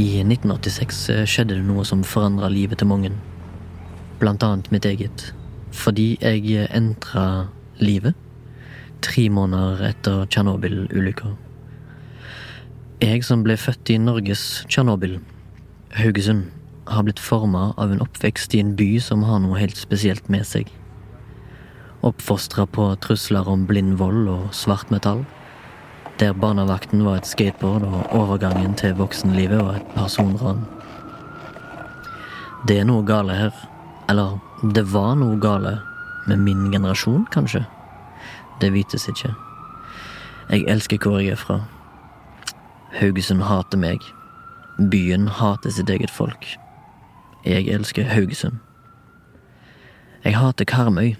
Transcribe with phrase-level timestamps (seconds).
[0.00, 3.10] I 1986 skjedde det noe som forandra livet til mange.
[4.20, 5.26] Blant annet mitt eget.
[5.76, 7.50] Fordi jeg entra
[7.82, 8.16] livet
[9.04, 11.34] tre måneder etter Tsjernobyl-ulykka.
[13.00, 15.18] Jeg som ble født i Norges Tsjernobyl,
[15.96, 16.48] Haugesund,
[16.90, 20.46] har blitt forma av en oppvekst i en by som har noe helt spesielt med
[20.48, 20.68] seg.
[22.06, 25.24] Oppfostra på trusler om blind vold og svart metall
[26.20, 30.66] der barnevakten var et skateboard og overgangen til voksenlivet var et personran.
[32.68, 33.54] Det er noe gale her.
[34.12, 34.36] Eller,
[34.74, 35.78] det var noe gale
[36.28, 37.64] med min generasjon, kanskje.
[38.60, 39.32] Det vites ikke.
[40.50, 41.60] Jeg elsker hvor jeg er fra.
[43.00, 44.04] Haugesund hater meg.
[44.92, 46.44] Byen hater sitt eget folk.
[47.46, 48.60] Jeg elsker Haugesund.
[50.24, 51.14] Jeg hater Karmøy.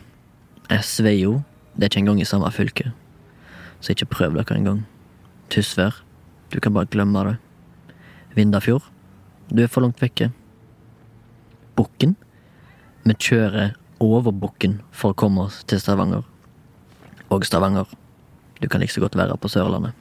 [0.84, 1.40] Sveio,
[1.74, 2.92] det er ikke engang i samme fylke.
[3.80, 4.86] Så ikke prøv dere engang.
[5.50, 6.02] Tysvær,
[6.52, 7.36] du kan bare glemme det.
[8.34, 8.84] Vindafjord,
[9.50, 10.30] du er for langt vekke.
[11.76, 12.16] Bukken,
[13.04, 16.22] vi kjører over Bukken for å komme oss til Stavanger.
[17.30, 17.88] Og Stavanger,
[18.60, 19.92] du kan like så godt være på Sørlandet.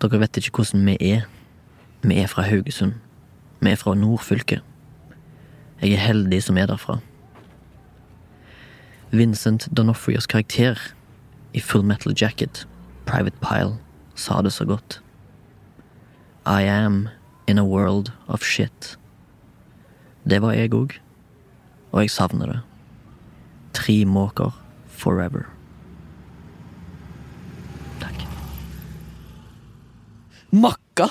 [0.00, 1.26] Dere vet ikke hvordan vi er.
[2.02, 2.94] Vi er fra Haugesund.
[3.60, 4.62] Vi er fra nordfylket.
[5.82, 6.98] Jeg er heldig som er derfra.
[9.12, 10.78] Vincent Donofrios karakter
[11.52, 12.66] i Full Metal Jacket,
[13.06, 13.78] Private Pile,
[14.14, 15.00] sa det så godt.
[16.46, 17.08] I am
[17.46, 18.96] in a world of shit.
[20.24, 20.94] Det var jeg òg,
[21.92, 22.60] og jeg savner det.
[23.74, 24.54] Tre måker
[24.86, 25.48] forever.
[28.02, 28.24] Takk.
[30.52, 31.08] Makka!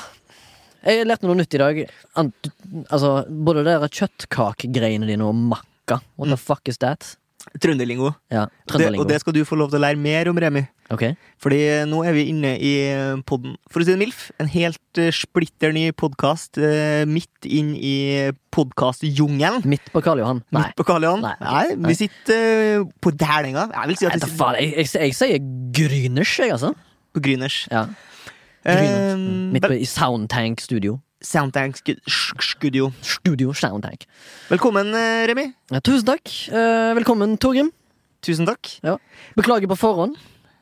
[0.79, 1.81] Jeg lærte noe nytt i dag.
[2.19, 2.51] Ant,
[2.87, 5.99] altså, både der kjøttkakegreiene dine og makka.
[6.15, 7.17] What the fuck is that?
[7.57, 8.11] Trønderlingo.
[8.29, 10.61] Ja, Det, og det skal du få lov til å lære mer om, Remi.
[10.93, 11.15] Okay.
[11.41, 12.71] Fordi nå er vi inne i
[13.29, 16.57] podden For å si det MILF, en helt eh, splitter ny podkast
[17.09, 19.65] midt inn i podkastjungelen.
[19.69, 20.41] Midt på Karl Johan.
[20.49, 20.63] Nei.
[20.65, 21.25] Midt på Karl Johan.
[21.25, 21.35] Nei.
[21.41, 21.91] Nei, Nei.
[21.91, 23.67] vi sitter eh, på Dælenga.
[23.75, 26.73] Jeg vil si at faen, sitter jeg, jeg, jeg sier Gryners, jeg, altså.
[27.13, 27.61] på Gryners.
[27.71, 27.85] Ja.
[28.65, 29.13] Gryners.
[29.13, 30.99] Um, Midt på, I Soundtank studio.
[31.21, 31.75] Soundtank
[32.39, 32.91] Studio.
[33.01, 34.05] Studio Soundtank.
[34.49, 35.53] Velkommen, eh, Remi.
[35.69, 36.27] Ja, tusen takk.
[36.47, 37.71] Eh, velkommen, Torgrim.
[38.21, 38.79] Tusen takk.
[39.35, 40.15] Beklager på forhånd.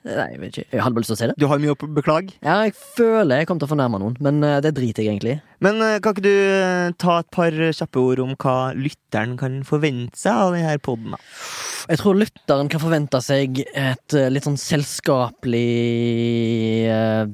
[0.07, 0.65] Nei, jeg vet ikke.
[0.71, 1.35] Jeg hadde bare lyst til å si det.
[1.37, 2.33] Du har mye å beklage.
[2.41, 5.35] Ja, jeg føler jeg kom til å fornærme noen, men eh, det driter jeg egentlig
[5.35, 5.41] i.
[5.61, 10.33] Men kan ikke du ta et par kjappe ord om hva lytteren kan forvente seg
[10.33, 11.17] av denne poden?
[11.87, 15.65] Jeg tror lytteren kan forvente seg et litt sånn selskapelig
[16.89, 17.25] uh,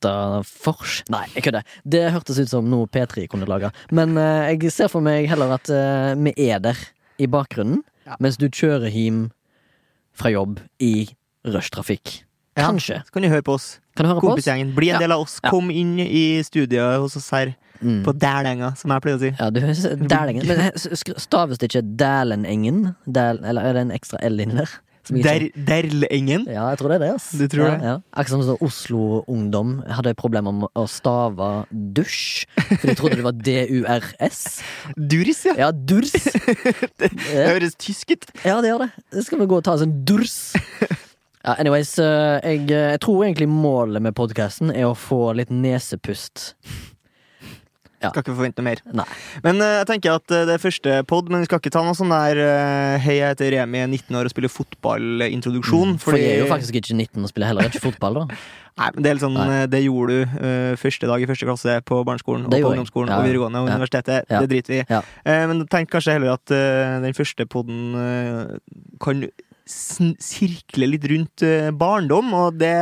[0.00, 1.02] guttafors.
[1.10, 1.62] Nei, jeg kødder.
[1.88, 3.70] Det hørtes ut som noe P3 kunne lage.
[3.92, 6.76] Men eh, jeg ser for meg heller at eh, vi er der
[7.20, 8.16] i bakgrunnen, Ja.
[8.18, 9.30] mens du kjører hjem
[10.16, 11.08] fra jobb i
[11.46, 12.22] rushtrafikk.
[12.56, 12.66] Ja.
[12.66, 13.02] Kanskje.
[13.06, 13.78] Så kan du høre på oss.
[13.96, 14.40] Kan du høre på oss?
[14.40, 14.74] Kompisgjengen.
[14.74, 14.98] Bli en Ja.
[15.04, 15.38] del av oss.
[15.44, 15.50] Ja.
[15.50, 18.02] Kom inn i studiet hos oss her Mm.
[18.04, 19.30] på Dælenga, som jeg pleier å si.
[19.38, 19.60] Ja, du
[20.12, 20.46] Dælengen.
[20.46, 22.94] Men sk- staves det ikke Dælenengen?
[23.08, 24.68] Dæl, eller er det en ekstra L inni der?
[25.10, 26.46] Der, Derlengen.
[26.46, 27.10] Ja, jeg tror det er det.
[27.16, 27.88] ass Du tror ja, det?
[27.90, 27.94] Ja.
[28.14, 33.36] Akkurat som sånn Oslo-ungdom hadde problemer med å stave dusj, for de trodde det var
[33.50, 34.40] D-U-R-S.
[34.96, 35.56] Duris, ja.
[35.66, 36.14] Ja, durs.
[37.00, 38.26] Det høres tysk ut.
[38.44, 38.90] ja, det gjør det.
[39.16, 40.40] Det skal vi gå og ta oss en durs.
[41.40, 46.50] Ja, anyways, eh, jeg, jeg tror egentlig målet med podkasten er å få litt nesepust.
[48.00, 48.10] Ja.
[48.10, 48.80] Skal ikke forvente mer.
[48.96, 49.04] Nei.
[49.44, 51.82] Men uh, jeg tenker at uh, det er første pod, men vi skal ikke ta
[51.84, 55.98] noe sånn der uh, Hei, jeg heter Remi, er 19 år og spiller fotballintroduksjon.
[56.00, 58.40] For jeg er jo faktisk ikke 19 og spiller heller ikke fotball, da.
[58.80, 59.38] Nei, men det er litt sånn
[59.68, 63.18] Det gjorde du uh, første dag i første klasse på barneskolen og på ungdomsskolen Ja,
[63.20, 63.76] og videregående og Ja.
[63.76, 64.30] universitetet.
[64.30, 64.40] Ja.
[64.40, 65.00] Det driter vi i.
[65.24, 68.56] Eh, men tenk kanskje heller at uh, den første podden eh,
[69.02, 69.26] kan
[69.70, 72.72] sn- sirkle litt rundt eh, barndom, og det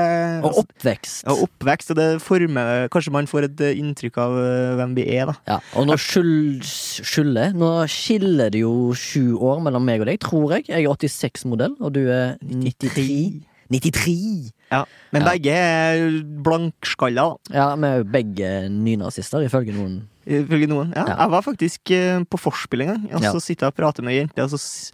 [0.43, 1.27] Og oppvekst.
[1.29, 5.05] og oppvekst, og det former Kanskje man får et eh, inntrykk av eh, hvem vi
[5.19, 5.37] er, da.
[5.53, 10.57] Ja, og nå skylder Nå skiller det jo sju år mellom meg og deg, tror
[10.57, 10.67] jeg.
[10.71, 13.43] Jeg er 86-modell, og du er 93.
[13.69, 14.53] 93!
[14.73, 14.83] Ja.
[15.13, 15.29] Men Ja.
[15.33, 17.27] begge er blankskalla.
[17.53, 19.99] Ja, vi er jo begge nynazister, ifølge noen.
[20.29, 20.93] Ifølge noen.
[20.97, 21.17] Ja, Ja.
[21.25, 21.93] Jeg var faktisk
[22.29, 23.33] på vorspiel en gang, og Ja.
[23.33, 24.93] så sitter jeg og prater med ei jente, og, så,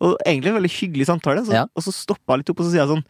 [0.00, 1.64] og egentlig en veldig hyggelig samtale, så, Ja.
[1.76, 3.04] og så stoppa jeg litt opp, og så sier jeg sånn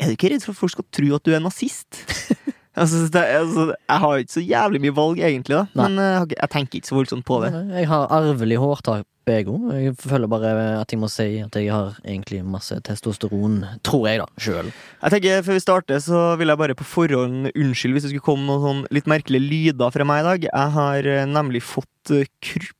[0.00, 1.98] Er du ikke redd for at folk skal tro at du er nazist?
[2.80, 5.66] altså, det, altså, jeg har jo ikke så jævlig mye valg, egentlig, da.
[5.74, 5.88] Nei.
[5.90, 7.50] Men eh, jeg, jeg tenker ikke så voldsomt på det.
[7.74, 9.66] Jeg har arvelig hårtak, jeg òg.
[9.76, 14.22] Jeg føler bare at jeg må si at jeg har egentlig masse testosteron, tror jeg,
[14.22, 14.72] da, sjøl.
[14.72, 18.26] Jeg tenker, Før vi starter, så vil jeg bare på forhånd unnskylde hvis det skulle
[18.32, 20.48] komme noen sånn litt merkelige lyder fra meg i dag.
[20.50, 22.74] Jeg har eh, nemlig fått eh, krupp,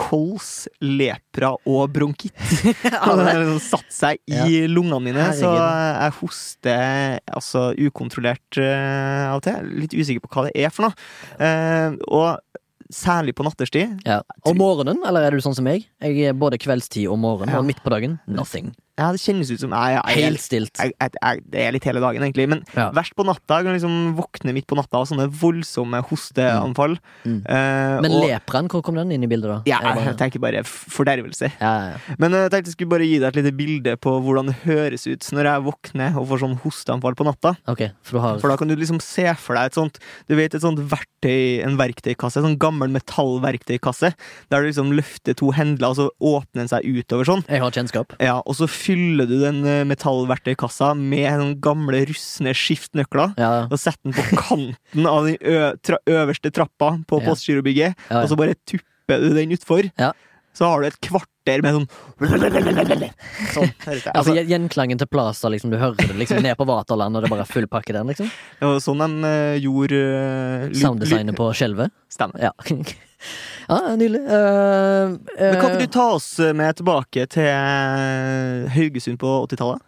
[0.00, 0.50] kols,
[0.80, 2.36] lepra og bronkitt.
[2.80, 9.70] Liksom satt seg i lungene mine, så jeg hoster altså ukontrollert uh, av og til.
[9.84, 11.08] Litt usikker på hva det er for noe.
[11.40, 12.60] Uh, og
[12.90, 14.00] særlig på natterstid.
[14.06, 14.20] Ja.
[14.48, 15.86] Om morgenen, eller er du sånn som meg?
[16.02, 17.60] Jeg er både kveldstid og morgen, Ja.
[17.60, 18.72] og midt på dagen nothing.
[18.98, 20.76] Ja, det kjennes ut som jeg, jeg, Helt stilt.
[20.80, 22.48] jeg, Det er litt hele dagen, egentlig.
[22.48, 22.90] Men Ja.
[22.92, 23.58] verst på natta.
[23.60, 26.98] Jeg kan liksom våkne midt på natta av sånne voldsomme hosteanfall.
[27.24, 27.38] Mm.
[27.46, 29.62] Eh, Men og, hvor kom den inn i bildet, da?
[29.66, 31.52] ja, jeg bare- tenker bare fordervelse.
[31.60, 32.16] ja, ja, ja.
[32.18, 34.56] Men eh, jeg tenkte jeg skulle bare gi deg et lite bilde på hvordan det
[34.64, 37.56] høres ut når jeg våkner og får sånn hosteanfall på natta.
[37.68, 39.98] Okay, for har For da kan du liksom se for deg et sånt
[40.28, 44.14] Du vet et sånt verktøy, en verktøykasse, en sånn gammel metallverktøykasse,
[44.50, 47.44] der du liksom løfter to hendler, og så åpner den seg utover sånn.
[47.48, 48.14] Jeg har kjennskap.
[48.20, 53.36] Ja, og så fyller du den eh, metallverktøykassa med sånne gamle, rustne skiftnøkler.
[53.40, 57.28] Ja, Og setter den på kanten av den tra øverste trappa på Ja.
[57.28, 59.90] Postgirobygget, ja, og så bare tupper du den utfor.
[60.00, 60.12] Ja.
[60.56, 61.86] Så har du et kvarter med sånn
[63.54, 63.70] Sånn.
[63.86, 67.30] Altså, Altså, Gjenklangen til Plaza, liksom, du hører det liksom ned på Vaterland, og det
[67.30, 68.28] er bare full pakke der, liksom.
[68.60, 71.94] Ja, sånn de uh, gjorde uh, Sounddesignet på skjelvet.
[72.12, 72.50] Stemmer.
[72.50, 72.52] Ja.
[73.70, 74.20] ja, nydelig.
[74.26, 76.28] Uh, Men kan ikke du ta oss
[76.58, 79.86] med tilbake til eh, Haugesund på 80-tallet?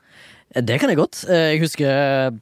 [0.62, 1.24] Det kan jeg godt.
[1.28, 2.38] Eh, Jeg husker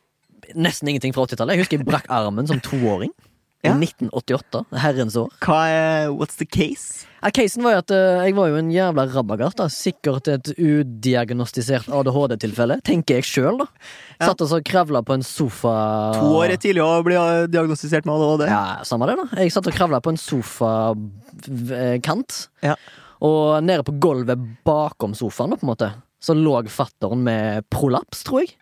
[0.59, 1.55] nesten ingenting fra 80-tallet.
[1.57, 3.13] Jeg husker jeg brakk armen som toåring.
[3.61, 3.75] Ja.
[3.75, 4.63] I 1988.
[4.81, 5.29] Herrens år.
[5.45, 7.05] Hva er What's the case?
[7.21, 9.59] Ja, casen var jo at eh, jeg var jo en jævla rabagart.
[9.61, 13.61] da Sikkert et udiagnostisert ADHD-tilfelle, tenker jeg sjøl.
[13.61, 13.67] Ja.
[14.31, 15.75] Satt og så kravla på en sofa
[16.17, 18.45] To år er tidlig å bli eh, diagnostisert med ADHD.
[18.49, 19.27] Ja, samme det, da.
[19.43, 22.31] Jeg satt og kravla på en sofakant.
[22.65, 22.75] Ja.
[23.21, 28.25] Og nede på gulvet bakom sofaen, da, på en måte, så lå fatteren med prolaps,
[28.25, 28.51] tror jeg.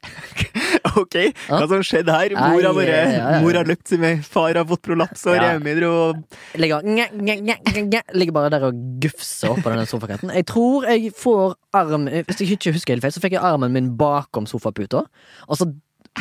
[1.02, 1.16] Ok,
[1.48, 2.34] hva som skjedde her?
[2.36, 5.54] Mor har, bare, mor har løpt til meg, far har fått prolaps, og Ja.
[5.54, 5.92] Remi dro
[6.58, 6.82] Ligger,
[8.19, 10.32] ligger bare der og gufser oppå den sofakanten.
[10.34, 13.75] Jeg tror jeg får arm Hvis jeg ikke husker helt feil, så fikk jeg armen
[13.75, 15.04] min bakom sofaputa,
[15.48, 15.69] og så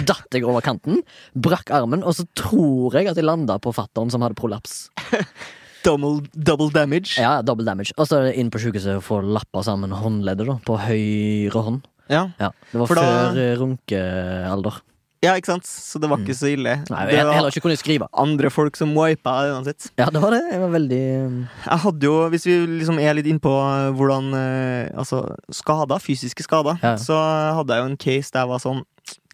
[0.06, 1.00] datt jeg over kanten,
[1.33, 4.89] brakk armen, og så tror jeg at jeg landa på fatteren som hadde prolaps.
[5.88, 7.18] double, double damage.
[7.21, 7.95] Ja, double damage.
[7.98, 11.81] Og så det inn på sjukehuset og få lappa sammen håndleddet da, på høyre hånd.
[12.09, 12.25] Ja.
[12.39, 13.48] Ja, Det var For før da...
[13.62, 14.77] runkealder.
[15.25, 15.65] ja, ikke sant?
[15.68, 16.75] Så det var ikke så ille.
[16.83, 16.89] Mm.
[16.94, 18.07] Nei, det jeg var heller ikke kunne skrive.
[18.13, 19.88] andre folk som wipa det uansett.
[19.98, 20.42] Ja, det var det.
[20.51, 23.54] Jeg var veldig Jeg hadde jo, hvis vi liksom er litt innpå
[23.98, 26.95] hvordan eh, Altså, skader, fysiske skader, Ja.
[27.01, 27.18] så
[27.57, 28.83] hadde jeg jo en case der jeg var sånn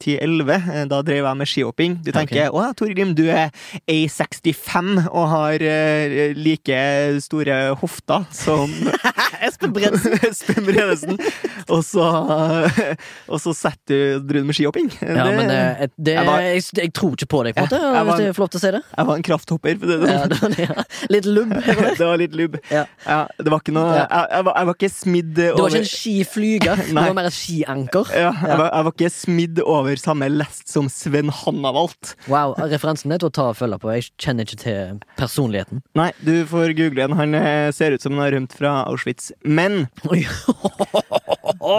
[0.04, 0.50] 10-11.
[0.74, 1.94] eh, Da drev jeg med skihopping.
[2.04, 3.52] Du tenker å ja, Torgrim, du er
[3.88, 6.80] A65 og har eh, like
[7.24, 8.72] store hofter som
[9.48, 10.14] Espen Bredesen!
[10.28, 11.18] Espen Bredesen.
[11.72, 12.04] Og så,
[13.32, 14.90] og så setter du dro med skihopping.
[15.02, 17.70] Ja, Det- men det, det, Jeg var- jeg, jeg tror ikke på deg, på en
[17.70, 18.84] måte, var- hvis jeg får lov til å si det.
[18.98, 19.80] Jeg var en krafthopper.
[19.80, 20.84] For det, det, Ja, det var ja.
[21.16, 21.54] Litt lubb.
[21.64, 22.60] det var litt lubb.
[22.72, 22.86] Ja.
[23.08, 25.82] Ja, det var ikke noe jeg, jeg, var, jeg var ikke smidd Det var ikke
[25.84, 28.12] en skiflyger, det var mer et skianker.
[28.16, 32.14] ja, jeg var ikke smidd over samme lest som Sven Hannavalt.
[32.32, 33.92] Wow, referansen er til å ta og følge på.
[33.96, 35.84] Jeg kjenner ikke til personligheten.
[35.98, 37.18] Nei, du får google den.
[37.20, 39.32] Han eh, ser ut som han har rømt fra Auschwitz.
[39.44, 39.86] Men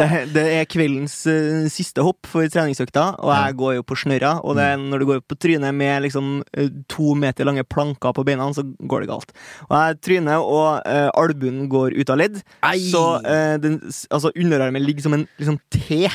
[0.01, 4.37] det, det er kveldens uh, siste hopp for treningsøkta, og jeg går jo på snørra.
[4.45, 4.87] Og det, Mm.
[4.91, 8.65] når du går på trynet med liksom eh, to meter lange planker på beina, så
[8.65, 9.35] går det galt.
[9.69, 12.41] Og jeg tryner, og uh, albuen går ut av ledd.
[12.65, 12.81] Ei.
[12.91, 13.77] Så uh, den,
[14.11, 16.09] altså underarmen ligger som en liksom, T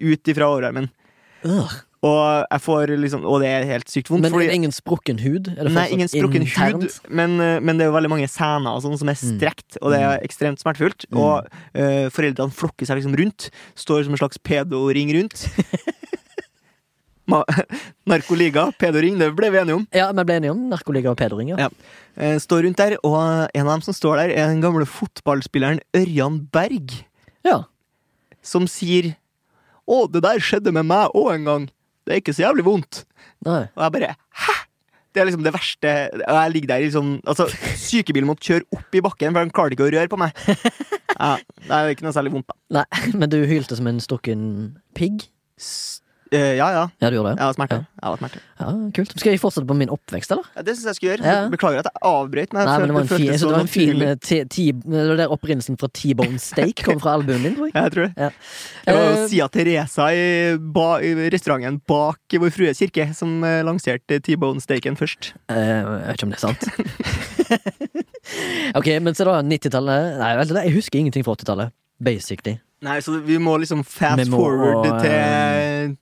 [0.00, 0.88] ut ifra overarmen.
[1.44, 1.78] Øh.
[2.00, 4.22] Og jeg får liksom Og det er helt sykt vondt.
[4.24, 5.50] Men fordi, er det ingen sprukken hud?
[5.68, 8.96] Nei, ingen sprukken hud, men, eh, men det er jo veldig mange sener og sånn
[8.98, 9.36] som er Mm.
[9.36, 11.04] strekt, og det er ekstremt smertefullt.
[11.12, 11.18] Mm.
[11.20, 11.44] Og
[11.76, 13.50] uh, foreldrene flokker seg liksom rundt.
[13.76, 15.44] Står som en slags pedoring rundt.
[18.10, 19.84] Narkoliga, pedoring, det ble vi enige om.
[19.94, 21.66] Ja, vi ble enige om narkoliga og pedoring, ja.
[21.66, 21.68] Ja.
[22.16, 25.80] Eh, står rundt der, og en av dem som står der, er den gamle fotballspilleren
[25.96, 27.04] Ørjan Berg,
[27.46, 27.64] Ja.
[28.42, 29.14] som sier
[29.90, 31.68] Å, det der skjedde med meg òg en gang.
[32.06, 33.04] Det er ikke så jævlig vondt.
[33.46, 33.64] Nei.
[33.74, 34.56] Og jeg bare Hæ?!
[35.10, 37.48] Det er liksom det verste Og jeg ligger der liksom Altså,
[37.80, 40.36] sykebilen måtte kjøre opp i bakken, for den klarte ikke å røre på meg.
[41.20, 41.34] Ja,
[41.66, 42.54] det er ikke noe særlig vondt, da.
[42.78, 44.44] Nei, men du hylte som en stukken
[44.96, 45.26] pigg?
[46.30, 46.82] Eh, ja, ja.
[47.02, 47.40] Ja, du gjorde det?
[47.40, 47.76] Jeg var smerte.
[47.80, 47.86] Ja.
[48.04, 48.40] Jeg var smerte.
[48.60, 49.14] Ja, kult.
[49.18, 50.46] Skal jeg fortsette på min oppvekst, eller?
[50.54, 51.24] Ja, det syns jeg skulle gjøre.
[51.26, 51.48] Ja.
[51.50, 52.52] Beklager at jeg avbrøt.
[52.54, 54.14] Men Nei, men det var en fin, jeg det var en fin eh,
[54.46, 57.74] ti- Det der opprinnelsen fra T-bone steak kom fra albuen din, tror jeg.
[57.74, 58.12] Ja, jeg tror det.
[58.14, 58.30] Ja.
[58.86, 60.22] Det var Eh, Sia Teresa i,
[60.78, 65.32] ba, i restauranten bak Vår Frues kirke som eh, lanserte T-Bone Steaken først.
[65.50, 66.62] Eh, jeg vet ikke om det er sant.
[68.78, 70.32] ok, men så da 90-tallet Nei,
[70.70, 71.74] jeg husker ingenting fra 80-tallet.
[72.00, 72.60] Basically.
[72.86, 75.96] Nei, så vi må liksom fast må, forward eh, til eh,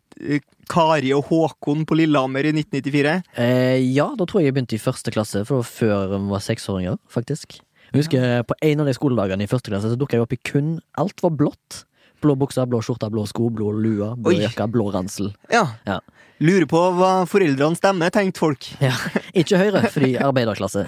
[0.69, 3.15] Kari og Håkon på Lillehammer i 1994.
[3.41, 6.21] Eh, ja, da tror jeg jeg begynte i første klasse, for det var før vi
[6.35, 7.61] var seksåringer, faktisk.
[7.89, 10.41] Jeg husker På en av de skoledagene i første klasse så dukka jeg opp i
[10.45, 11.85] kun Alt var blått.
[12.21, 14.43] Blå bukser, blå skjorte, blå sko, blå lua, blå Oi.
[14.43, 15.31] jakke, blå ransel.
[15.55, 15.63] Ja.
[15.87, 16.01] Ja.
[16.41, 18.69] Lurer på hva foreldrene stemmer, tenkte folk.
[18.85, 18.93] Ja,
[19.35, 20.85] Ikke Høyre, fordi arbeiderklasse.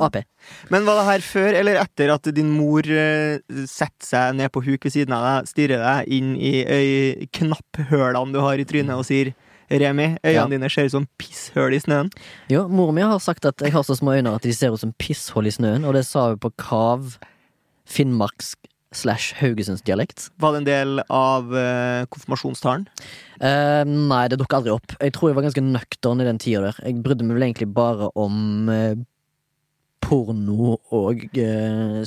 [0.00, 0.16] Ap.
[0.72, 3.36] Men var det her før eller etter at din mor eh,
[3.68, 8.40] setter seg ned på huk ved siden av deg, stirrer deg inn i knapphølene du
[8.44, 9.34] har i trynet og sier
[9.68, 10.46] Remi, øynene Ja.
[10.48, 12.08] dine ser ut som pisshull i snøen.
[12.48, 14.80] Jo, mor mi har sagt at jeg har så små øyne at de ser ut
[14.80, 17.18] som pisshull i snøen, og det sa hun på kav
[17.84, 18.56] finnmarksk
[18.94, 20.30] slash haugesundsdialekt.
[20.40, 22.86] Var det en del av uh, konfirmasjonstalen?
[23.42, 24.94] Uh, nei, det dukka aldri opp.
[24.96, 26.78] Jeg tror jeg var ganske nøktern i den tida der.
[26.86, 28.96] Jeg brydde meg vel egentlig bare om uh,
[30.04, 31.24] porno og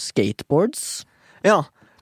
[0.02, 1.04] skateboards
[1.46, 1.60] Ja.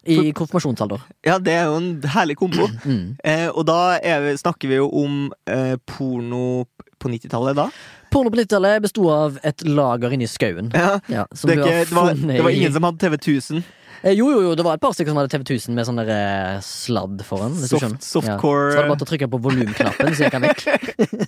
[0.08, 1.02] i konfirmasjonsalder.
[1.28, 2.70] ja, det er jo en herlig kombo.
[2.86, 3.18] Mm.
[3.24, 5.34] Eh, og da vi, snakker vi jo om
[5.90, 6.64] porno
[7.00, 7.68] på 90-tallet da.
[8.12, 10.72] Porno på 90-tallet besto av et lager inni skauen.
[10.74, 11.00] Ja.
[11.10, 13.64] Ja, Det, ikke, det, var, det var ingen som hadde TV 1000.
[14.02, 16.00] Eh, Jo, jo, jo, det var et par stykker som hadde TV 1000 med sånn
[16.00, 17.58] eh, sladd foran.
[17.68, 18.72] Soft- softcore- Ja.
[18.72, 20.64] Så var det bare til å trykke på volumknappen, så gikk han vekk.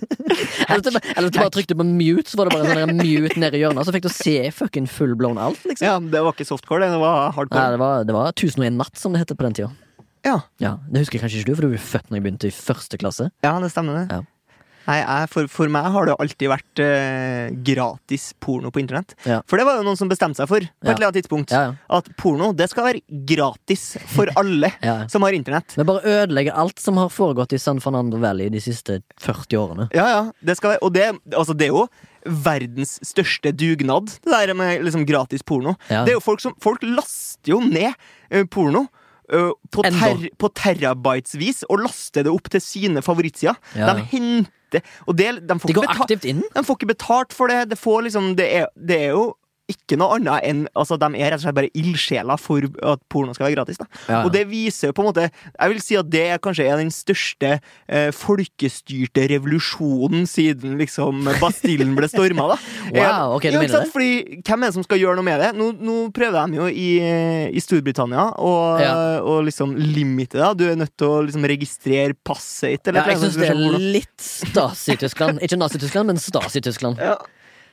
[0.72, 3.38] eller til, eller hvis bare trykte på mute, så var det bare en sånn mute
[3.42, 3.84] nede i hjørnet.
[3.88, 5.84] Så fikk du se fucking full blown alt, liksom.
[5.86, 7.70] Ja, det var ikke softcore, det var Nei, hardcore.
[7.76, 9.70] det var, det var 1001 natt, som det het på den tida.
[10.24, 12.54] Ja, Ja, Det husker kanskje ikke du, for du jo født når jeg begynte i
[12.54, 13.28] første klasse.
[13.42, 14.04] ja det stemmer det.
[14.16, 14.20] Ja.
[14.86, 19.14] Nei, jeg, for, for meg har det alltid vært eh, gratis porno på internett.
[19.28, 19.40] Ja.
[19.48, 22.08] For det var jo noen som bestemte seg for på et eller annet tidspunkt at
[22.18, 23.84] porno det skal være gratis
[24.14, 24.72] for alle
[25.12, 25.76] som har internett.
[25.78, 29.88] Men bare ødelegger alt som har foregått i San Fernando Valley de siste 40 årene.
[29.94, 31.86] Ja, ja, det skal være, Og det, altså, det er jo
[32.22, 35.74] verdens største dugnad, det der med liksom gratis porno.
[35.88, 37.90] Det er jo folk som Folk laster jo ned
[38.30, 38.86] eh, porno.
[39.72, 43.58] På, ter, på terabytesvis og laster det opp til sine favorittsider.
[43.78, 43.92] Ja.
[43.96, 46.42] De henter Og det, de, får De går aktivt inn.
[46.54, 47.70] de får ikke betalt for det.
[47.72, 49.26] Det, får liksom, det, er, det er jo
[49.70, 53.34] ikke noe annet enn altså, De er rett og slett bare ildsjeler for at porno
[53.36, 53.78] skal være gratis.
[53.80, 53.86] Da.
[54.08, 54.20] Ja, ja.
[54.26, 56.80] Og det viser jo på en måte Jeg vil si at det er kanskje er
[56.80, 62.52] den største eh, folkestyrte revolusjonen siden liksom Bastillen ble storma.
[62.54, 62.58] Da.
[62.92, 63.92] Wow, ok, du ja, mener det?
[63.92, 65.50] Fordi hvem er det som skal gjøre noe med det?
[65.56, 66.88] Nå, nå prøver de jo i,
[67.52, 68.52] i Storbritannia å
[68.82, 68.94] Ja.
[69.46, 70.50] liksom limite det.
[70.60, 72.92] Du er nødt til å liksom registrere passet ditt.
[72.94, 73.62] Ja, jeg syns det er
[73.96, 75.40] litt Stasi-Tyskland.
[75.44, 77.00] Ikke Nazi-Tyskland, men Stasi-Tyskland.
[77.08, 77.16] ja.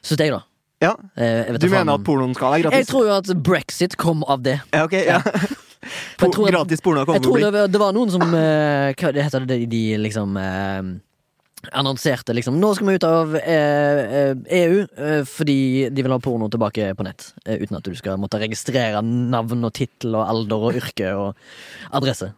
[0.05, 0.43] Syns jeg, da.
[0.81, 0.93] Ja.
[1.15, 2.77] Eh, Du mener at pornoen skal være gratis?
[2.85, 4.59] Jeg tror jo at brexit kom av det.
[4.73, 5.21] Ja, okay, ja.
[6.19, 9.23] Jeg tror at- Gratis porno Jeg tror det det var noen som eh, Hva det
[9.23, 9.61] heter det?
[9.71, 10.89] De liksom eh,
[11.75, 16.19] annonserte liksom Nå skal vi ut av eh, eh, EU eh, fordi de vil ha
[16.23, 17.29] porno tilbake på nett.
[17.47, 21.35] uten at du skal måtte registrere navn og tittel og alder og yrke og
[21.95, 22.31] adresse.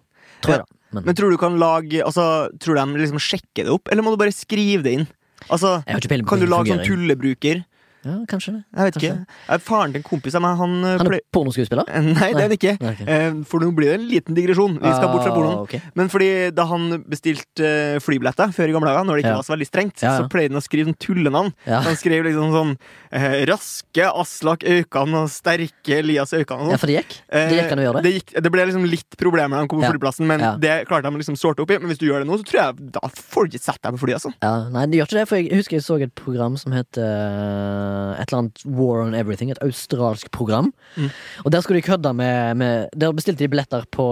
[0.45, 0.77] Tror jeg, da.
[0.91, 2.23] Men, Men tror du kan lage Altså,
[2.59, 5.07] tror de liksom sjekker det opp, eller må du bare skrive det inn?
[5.49, 7.63] Altså, kan du lage sånn tullebruker?
[8.03, 8.61] Ja, kanskje det.
[8.73, 9.09] Jeg vet ikke.
[9.13, 9.25] Kanskje.
[9.45, 9.59] ikke.
[9.61, 11.85] Faren til en kompis av meg, han, eh, Han er pornoskuespiller?
[12.01, 12.73] Nei, det er han ikke.
[12.81, 13.05] Okay.
[13.05, 14.79] Eh, For nå blir det en liten digresjon.
[14.81, 15.59] Vi skal bort fra pornoen.
[15.59, 15.75] Ah, ok.
[15.99, 19.41] Men fordi da han bestilte eh, flybilletter før i gamle dager, når det ikke Ja.
[19.41, 20.17] var så veldig strengt, Ja, ja.
[20.23, 21.53] så pleide han å skrive sånn tullenavn.
[21.67, 22.73] Han skrev liksom sånn
[23.11, 26.81] eh, Raske Aslak Aukan og Sterke Elias Aukan ja, sånn.
[26.81, 27.15] for det gikk?
[27.31, 28.03] Det gikk an å gjøre det?
[28.07, 29.91] Det, gikk, det ble liksom litt problemer da han kom på Ja.
[29.95, 30.51] flyplassen, men Ja.
[30.57, 31.77] det klarte de liksom sorte opp i.
[31.77, 33.93] Men hvis du gjør det nå, så tror jeg da får du ikke sett deg
[33.97, 34.19] på flyet.
[34.21, 34.33] Altså.
[34.41, 36.97] Ja, nei, det gjør ikke det, for jeg husker jeg så et program som het
[36.97, 40.71] uh, et eller annet War on Everything, et australsk program.
[40.95, 41.09] Mm.
[41.45, 44.07] Og der skulle de kødde med, med Der bestilte de billetter på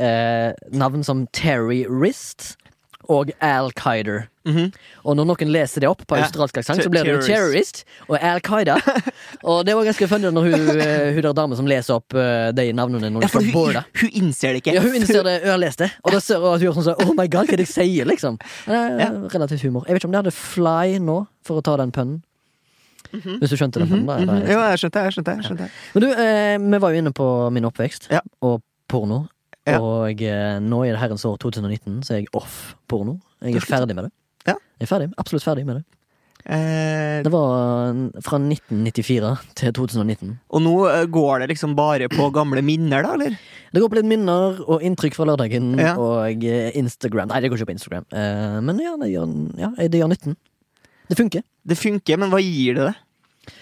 [0.00, 2.56] uh, navn som Terry Wrist
[3.08, 4.26] og Al Qaida.
[4.44, 4.72] Mhm.
[5.04, 7.84] Og når noen leser det opp på australsk aksent, så blir det jo terrorist.
[8.08, 8.76] og Al Qaida.
[9.48, 12.50] og det var ganske funny når hun, eh, hun der dame som leser opp eh,
[12.52, 14.74] de navnene når Ja, for hun, hun innser det ikke.
[14.76, 16.78] Ja, hun innser det, hun har lest det, og da ser hun at hun gjør
[16.80, 18.38] sånn sånn Oh my god, hva er det jeg sier, liksom?
[18.66, 19.10] Det er Ja.
[19.36, 19.84] relativt humor.
[19.88, 22.22] Jeg vet ikke om de hadde Fly nå, for å ta den pønnen.
[23.12, 24.16] Hvis du skjønte den pønnen, da.
[24.20, 24.48] er Mhm.
[24.52, 25.34] Jo, jeg skjønte, jeg skjønte.
[25.38, 25.70] Jeg skjønte.
[25.94, 28.20] Men du, eh, vi var jo inne på min oppvekst, Ja.
[28.42, 29.28] og porno.
[29.68, 29.78] Ja.
[29.84, 33.18] Og eh, nå i det herrens år 2019 så er jeg off porno.
[33.42, 34.12] Jeg er er ferdig med det.
[34.48, 34.54] Ja.
[34.80, 35.84] Jeg er ferdig, absolutt ferdig med det.
[36.48, 37.92] Eh, Det var
[38.24, 40.38] fra 1994 til 2019.
[40.48, 43.34] og nå eh, går det liksom bare på gamle minner, da, eller?
[43.74, 45.96] Det går på litt minner og inntrykk fra lørdagen Ja.
[45.98, 47.28] og eh, Instagram.
[47.28, 48.06] Nei, det går ikke på Instagram.
[48.12, 50.36] Eh, men ja, det gjør, ja, det gjør nytten.
[51.10, 51.42] Det funker.
[51.68, 53.52] Det funker, men hva gir det det?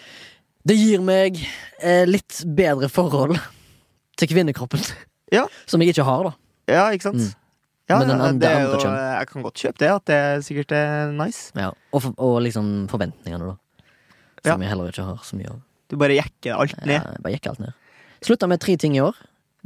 [0.67, 1.37] Det gir meg
[1.81, 3.39] eh, litt bedre forhold
[4.19, 4.83] til kvinnekroppen.
[5.33, 5.47] Ja.
[5.67, 6.33] Som jeg ikke har, da.
[6.71, 7.23] Ja, ikke sant?
[7.23, 7.35] Mm.
[7.89, 10.21] Ja, Men den ja, andre- det er jo, jeg kan godt kjøpe det, at det
[10.45, 11.53] sikkert er nice.
[11.55, 11.69] Ja.
[11.95, 13.57] Og, for, og liksom forventningene, da.
[14.47, 15.61] Som jeg heller ikke har så mye av.
[15.91, 16.97] Du bare jekker alt ned.
[16.99, 17.73] Jeg bare jekker alt ned.
[18.27, 19.15] Slutta med tre ting i år.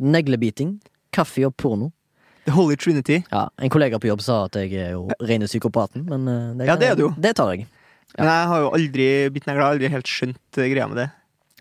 [0.00, 0.79] Neglebiting,
[1.12, 1.90] kaffe og porno.
[2.47, 3.23] The Holy Trinity.
[3.33, 6.67] Ja, En kollega på jobb sa at jeg er jo rene psykopaten, men eh, det,
[6.69, 7.09] Ja, det er du.
[7.17, 7.67] Det tar jeg.
[8.17, 8.25] Ja.
[8.25, 9.64] Men jeg har jo aldri bitt negler.
[9.71, 11.09] Aldri helt skjønt eh, greia med det.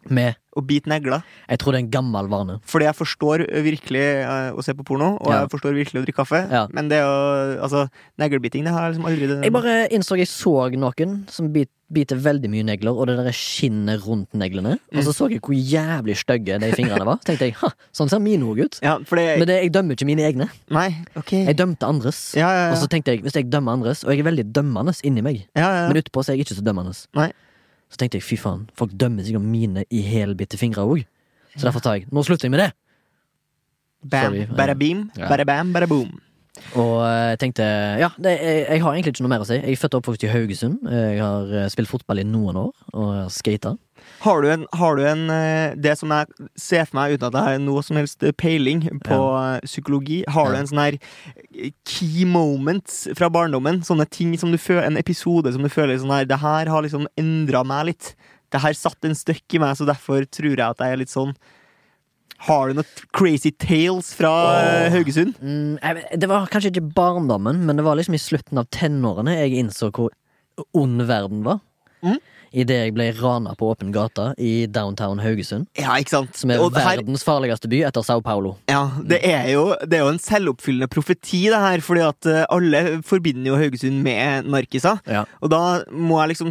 [0.09, 1.21] Med Å bite negler.
[1.47, 2.55] Jeg tror det er en gammel vane.
[2.67, 5.41] Fordi jeg forstår virkelig eh, å se på porno, og Ja.
[5.45, 6.41] jeg forstår virkelig å drikke kaffe.
[6.51, 6.67] Ja.
[6.73, 7.87] Men det å Altså,
[8.17, 11.69] neglebiting, det har jeg liksom aldri det, Jeg bare innså jeg så noen som bit,
[11.91, 14.73] biter veldig mye negler, og det der skinnet rundt neglene.
[14.91, 15.03] Og Mm.
[15.05, 17.17] så så jeg hvor jævlig stygge de fingrene var.
[17.23, 18.79] Tenkte jeg, ha, sånn ser mine òg ut.
[18.81, 20.49] Ja, for det Men det, jeg dømmer ikke mine egne.
[20.69, 21.31] Nei, ok.
[21.45, 22.33] Jeg dømte andres.
[22.35, 24.93] Ja, ja, Og så tenkte jeg, hvis jeg dømmer andres, og jeg er veldig dømmende
[25.03, 26.01] inni meg, ja, ja, men ja.
[26.01, 27.31] utpå så er jeg ikke så dømmende, Nei.
[27.89, 31.03] Så tenkte jeg fy faen, folk dømmer sikkert mine i helbitte fingre òg.
[31.55, 32.71] Så derfor tar jeg Nå slutter jeg med det!
[34.09, 36.11] Bam, bada beam, bada bam, bada boom.
[36.79, 37.65] Og eh, jeg tenkte
[37.99, 39.57] Ja, det, jeg, jeg har egentlig ikke noe mer å si.
[39.57, 40.79] Jeg er født og oppvokst i Haugesund.
[40.91, 43.73] Jeg har eh, spilt fotball i noen år og skata.
[44.19, 47.37] Har du en, har du en eh, Det som jeg ser for meg, uten at
[47.37, 49.59] jeg har noe som helst peiling på ja.
[49.63, 50.97] psykologi, har du en sånn her
[51.53, 53.81] eh, key moments fra barndommen?
[53.87, 56.83] Sånne ting som du føler En episode som du føler sånn her Det her har
[56.85, 58.11] liksom endra meg litt.
[58.51, 61.13] Det her satt en støkk i meg, så derfor tror jeg at jeg er litt
[61.13, 61.35] sånn
[62.49, 64.89] Har du noen crazy tales fra oh.
[64.95, 65.39] Haugesund?
[65.39, 65.79] Mm,
[66.19, 69.93] det var kanskje ikke barndommen, men det var liksom i slutten av tenårene jeg innså
[69.95, 70.11] hvor
[70.75, 71.61] ond verden var.
[72.03, 72.17] Mm.
[72.51, 75.67] Idet jeg ble rana på åpen gate i downtown Haugesund.
[75.77, 76.35] Ja, ikke sant?
[76.39, 78.55] Som er her- verdens farligste by etter Sao Paulo.
[78.67, 81.79] Ja, det er, jo, det er jo en selvoppfyllende profeti, det her.
[81.85, 84.97] Fordi at eh, alle forbinder jo Haugesund med narkiser.
[85.05, 85.25] Ja.
[85.43, 86.49] Og da må jeg liksom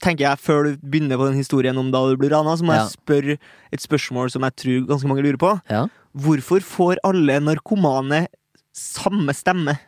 [0.00, 2.72] tenker jeg, Før du begynner på den historien om da du blir rana, så må
[2.76, 2.84] Ja.
[2.84, 3.38] jeg spørre
[3.72, 5.60] et spørsmål som jeg tror ganske mange lurer på.
[5.70, 5.86] Ja.
[6.16, 8.26] Hvorfor får alle narkomane
[8.76, 9.78] samme stemme?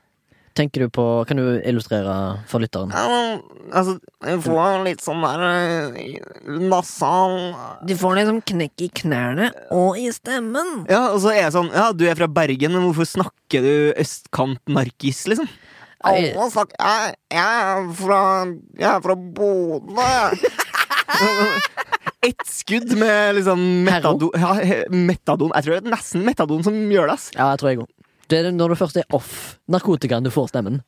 [0.59, 2.15] Tenker du på Kan du illustrere
[2.51, 2.93] for lytteren?
[2.93, 3.39] Ja,
[3.73, 3.95] altså,
[4.25, 6.17] de får litt sånn der eh,
[6.69, 7.37] nasal
[7.89, 10.85] Du får liksom knekk i knærne og i stemmen.
[10.93, 13.75] Ja, og så er jeg sånn Ja, du er fra Bergen, men hvorfor snakker du
[14.03, 15.49] østkant-narkis, liksom?
[16.03, 18.21] Alle snakker Jeg, jeg er fra
[18.77, 20.09] Jeg er fra Bodø.
[22.23, 24.53] Ett skudd med liksom metadon, ja,
[24.95, 25.51] metadon.
[25.57, 27.17] Jeg tror det er nesten metadon som gjør det.
[27.19, 27.25] ass.
[27.35, 27.89] Ja, jeg tror jeg òg.
[28.33, 29.33] Det er når du først er off
[29.69, 30.81] narkotikaen du får stemmen.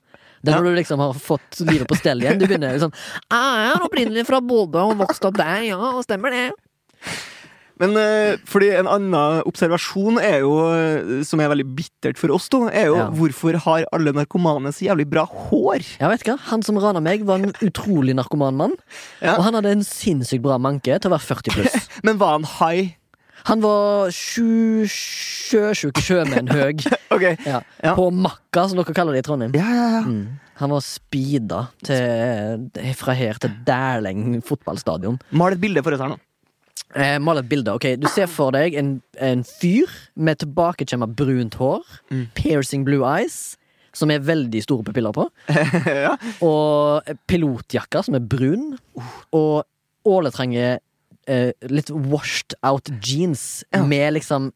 [0.44, 2.40] Det er når du liksom har fått livet på stell igjen.
[2.40, 2.92] Du begynner sånn
[3.32, 6.50] «Ah, 'Jeg er opprinnelig fra Bodø og vokste opp der, ja, og stemmer det'.
[7.82, 12.46] Men eh, fordi en annen observasjon er jo, eh, som er veldig bittert for oss,
[12.52, 13.08] da, er jo Ja.
[13.10, 15.82] hvorfor har alle narkomane så jævlig bra hår?
[15.98, 16.36] Ja, vet hva?
[16.52, 18.76] Han som rana meg, var en utrolig narkoman mann.
[19.20, 19.34] Ja.
[19.36, 21.88] Og han hadde en sinnssykt bra manke til å være 40 pluss.
[22.06, 22.94] Men var han high?
[23.50, 27.24] Han var sju sjøsjuke sjømenn høg Ok.
[27.44, 27.60] ja.
[27.94, 29.52] På Makka, som dere kaller det i Trondheim.
[29.58, 30.04] Ja, ja, ja.
[30.08, 30.40] Mm.
[30.62, 35.18] Han var speeda til, fra her til Dæling fotballstadion.
[35.34, 36.18] Mal et bilde for oss her nå.
[36.94, 37.72] Eh, Mal et bilde.
[37.74, 42.24] ok Du ser for deg en, en fyr med tilbakekjemma brunt hår, Mm.
[42.38, 43.56] piercing blue eyes,
[43.94, 45.28] som er veldig store pupiller på,
[46.06, 46.14] ja.
[46.42, 48.72] og pilotjakke som er brun,
[49.34, 49.64] og
[50.06, 50.76] åletrange
[51.26, 53.84] eh, litt washed out jeans Ja.
[53.84, 54.52] med liksom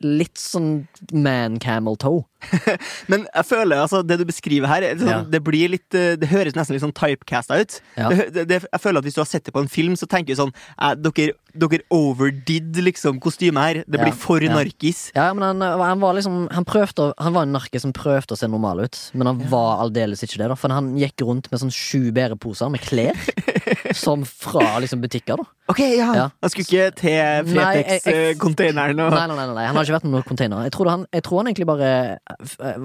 [0.00, 2.24] litt sånn man camel toe.
[3.12, 5.20] Men jeg føler altså det du beskriver her, er sånn, Ja.
[5.30, 7.80] det blir litt eh, Det høres nesten litt sånn typecasta ut.
[7.96, 8.08] Ja.
[8.10, 10.34] Det, det, jeg føler at Hvis du har sett det på en film, så tenker
[10.34, 13.74] du sånn eh, dere, dere overdid liksom kostymet her.
[13.86, 14.04] Det Ja.
[14.06, 14.54] blir for Ja.
[14.54, 15.10] narkis.
[15.14, 18.34] Ja, men han, han var liksom Han prøvde å- Han var en narkis som prøvde
[18.34, 20.48] å se normal ut, men han var aldeles ikke det.
[20.48, 23.14] da For han gikk rundt med sånn sju bæreposer med klær,
[23.94, 25.36] som fra liksom butikker.
[25.36, 26.28] da Ok, ja.
[26.42, 30.12] Han skulle ikke til Fretex-containeren og Nei, nei, nei, nei, han har ikke vært med
[30.16, 30.64] noen container.
[30.66, 32.33] Jeg tror, han, jeg tror han egentlig bare eh,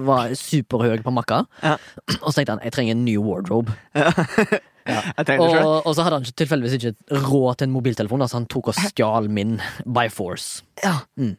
[0.06, 1.76] var superhøy på makka, Ja.
[2.24, 3.72] og så tenkte han jeg trenger en ny wardrobe.
[4.88, 5.02] Ja.
[5.20, 5.36] Ja.
[5.38, 8.78] Og, og så hadde han tilfeldigvis ikke råd til en mobiltelefon, så han tok og
[8.80, 10.64] stjal min by force.
[10.82, 11.02] Ja.
[11.20, 11.34] Mm.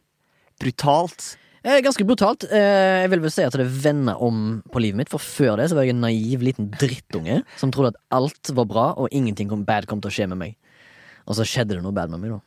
[0.62, 1.32] Brutalt.
[1.66, 2.46] Eh, Ganske brutalt.
[2.48, 5.68] Eh, Jeg vil vel si at det vender om på livet mitt, for før det
[5.70, 9.50] så var jeg en naiv liten drittunge som trodde at alt var bra, og ingenting
[9.50, 10.56] kom bad kom til å skje med meg.
[11.26, 12.40] Og så skjedde det noe bad med meg, da.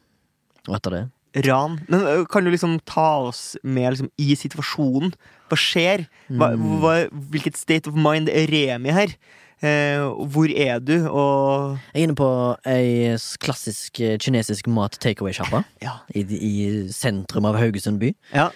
[0.72, 1.04] Og etter det
[1.44, 1.80] Ran.
[1.92, 5.14] Men kan du liksom ta oss med liksom, i situasjonen?
[5.50, 6.06] Hva skjer?
[6.30, 6.80] Hva, Mm.
[6.82, 6.94] hva,
[7.32, 9.16] hvilket state of mind er Remi her?
[9.62, 10.00] Eh,
[10.32, 11.08] hvor er du?
[11.10, 12.30] Og Jeg er inne på
[12.66, 16.00] ei klassisk eh, kinesisk mat takeaway-sjappa Ja.
[16.14, 18.14] i, i sentrum av Haugesund by.
[18.34, 18.50] ja.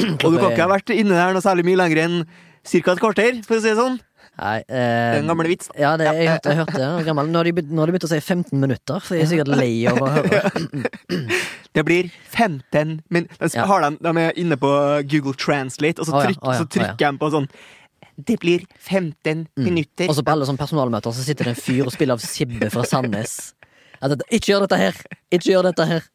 [0.00, 2.24] Og du kan ikke ha vært inne der noe særlig mye lenger enn
[2.64, 2.92] ca.
[2.92, 3.98] et kvarter, for å si det sånn.
[4.38, 5.68] Nei, eh, en gammel vits.
[5.76, 7.04] Ja, det, jeg, hørte, jeg hørte det.
[7.08, 7.28] Gammel.
[7.28, 10.08] Nå har de begynt, å si 15 minutter, så jeg er sikkert lei av å
[10.14, 10.40] høre.
[11.76, 13.28] Det blir 15 min...
[13.38, 13.66] De, Ja.
[13.70, 14.70] har de, de er inne på
[15.10, 17.46] Google Translate, og så, Å ja, oh ja, så trykker de på sånn
[18.26, 20.08] Det blir 15 minutter.
[20.10, 22.72] Og så på alle sånne personalmøter så sitter det en fyr og spiller av Sibbe
[22.74, 23.36] fra Sandnes.
[24.00, 24.96] At ikke gjør dette her!
[25.30, 26.06] Ikke gjør dette her!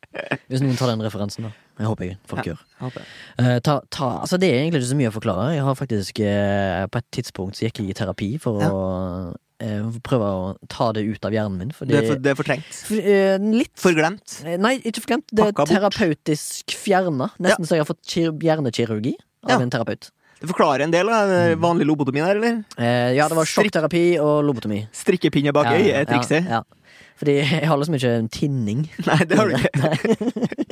[0.50, 1.52] Hvis noen tar den referansen, da.
[1.76, 2.60] Jeg håper jeg folk gjør.
[2.80, 3.08] Håper jeg.
[3.44, 5.48] Eh, ta, ta, altså Det er egentlig ikke så mye å forklare.
[5.58, 8.70] Jeg har faktisk uh, På et tidspunkt så gikk jeg i terapi for Ja.
[8.72, 11.74] å uh, prøve å ta det ut av hjernen min.
[11.76, 12.80] Fordi, Det er, for, det er fortrengt.
[12.88, 14.38] for, litt Forglemt.
[14.64, 15.28] Nei, ikke forglemt.
[15.36, 17.30] Det er terapeutisk fjerna.
[17.44, 19.60] Nesten så jeg har fått hjernekirurgi av Ja.
[19.60, 20.10] en terapeut.
[20.40, 21.60] Det forklarer en del av Mm.
[21.64, 22.64] vanlig lobotomi der, eller?
[23.16, 24.82] Ja, det var sjokkterapi og lobotomi.
[24.94, 26.44] Strikkepinne bak Ja, øyet er trikset.
[26.48, 26.64] Ja, ja.
[27.20, 28.82] Fordi jeg har liksom ikke en tinning.
[29.08, 30.66] Nei, det har du ikke.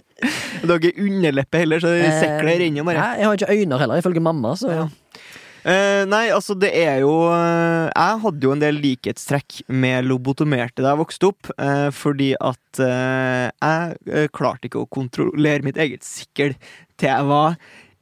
[0.63, 2.99] Du har ikke underleppe heller, så sekler renner bare.
[2.99, 4.55] Nei, jeg har ikke øyne heller, ifølge mamma.
[4.59, 4.89] Så Ja.
[5.63, 10.83] Uh, nei, altså det er jo uh, Jeg hadde jo en del likhetstrekk med lobotomerte
[10.83, 11.47] da jeg vokste opp.
[11.55, 16.57] uh, fordi at eh, jeg eh, klarte ikke å kontrollere mitt eget sikkel
[16.99, 17.55] til jeg var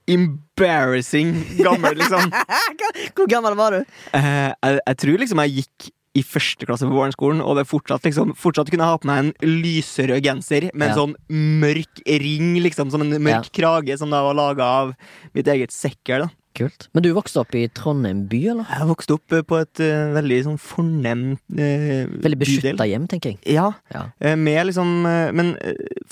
[0.10, 2.34] embarrassing gammel, liksom.
[3.16, 3.82] Hvor gammel var du?
[4.18, 8.04] Eh, jeg, jeg tror liksom jeg gikk i første klasse på barneskolen, og det fortsatt
[8.04, 9.32] liksom Fortsatt kunne ha på meg en
[9.64, 10.98] lyserød genser med en Ja.
[11.00, 14.96] sånn mørk ring, liksom, som en mørk krage, som da var laga av
[15.34, 16.20] mitt eget sekker.
[16.26, 16.90] da Kult.
[16.94, 18.66] Men du vokste opp i Trondheim by, eller?
[18.68, 23.32] Jeg vokste opp eh, på et uh, veldig sånn fornemt uh, Veldig beskytta hjem, tenker
[23.32, 23.40] jeg.
[23.56, 24.12] Ja, Ja.
[24.20, 24.92] Uh, med liksom
[25.34, 25.56] Men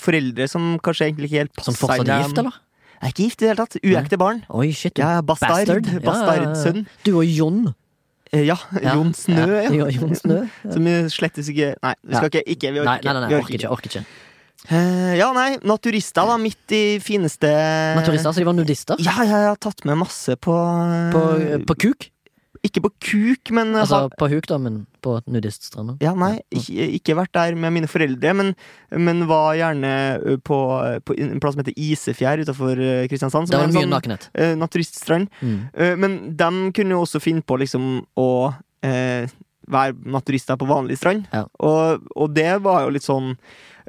[0.00, 2.56] foreldre som kanskje egentlig ikke helt Som fortsatt er gift, eller?
[3.00, 3.76] Jeg er ikke gift i det hele tatt.
[3.84, 4.40] Uekte barn.
[4.48, 4.94] Oi, shit.
[4.94, 5.66] du- Ja, bastard.
[5.68, 5.86] Bastard.
[5.86, 6.08] Ja, ja, ja.
[6.08, 6.86] Bastardsønn.
[7.04, 7.74] Du og Jon.
[8.32, 8.56] Eh, Ja,
[8.94, 9.70] Jon Snø, ja.
[9.74, 9.86] ja.
[9.90, 10.40] Jon Snø.
[10.46, 10.72] Ja.
[10.74, 13.14] Som slettes ikke Nei, vi skal ikke, ikke Vi orker Nei, ikke.
[13.14, 13.70] nei, nei, orker ikke.
[13.76, 14.04] orker ikke
[14.68, 16.34] Uh, ja, nei, naturister, da.
[16.36, 17.48] Midt i fineste
[17.96, 19.00] Naturister, så de var nudister?
[19.00, 20.52] Ja, ja, jeg har tatt med masse på
[21.14, 21.22] På,
[21.64, 22.10] på kuk?
[22.66, 25.94] Ikke på kuk, men eh, Altså har- på huk, da, men på nudiststranda?
[26.04, 28.50] Ja, nei, ikke, ikke vært der med mine foreldre, men,
[28.92, 29.92] men var gjerne
[30.44, 30.58] på,
[31.08, 33.48] på en plass som heter Isefjær utenfor ø, Kristiansand.
[33.48, 34.28] Det var en mye sånn nakenhet.
[34.60, 35.30] naturiststrand.
[35.40, 35.60] Mm.
[36.04, 37.88] Men de kunne jo også finne på liksom
[38.20, 38.28] å
[38.84, 39.24] eh,
[39.70, 41.24] være naturister på vanlig strand.
[41.32, 41.46] Ja.
[41.64, 43.36] Og, og det var jo litt sånn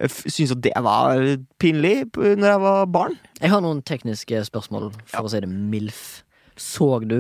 [0.02, 1.20] jeg Syns at det var
[1.62, 3.18] pinlig når jeg var barn.
[3.42, 6.24] Jeg har noen tekniske spørsmål, for å si det MILF.
[6.58, 7.20] Så du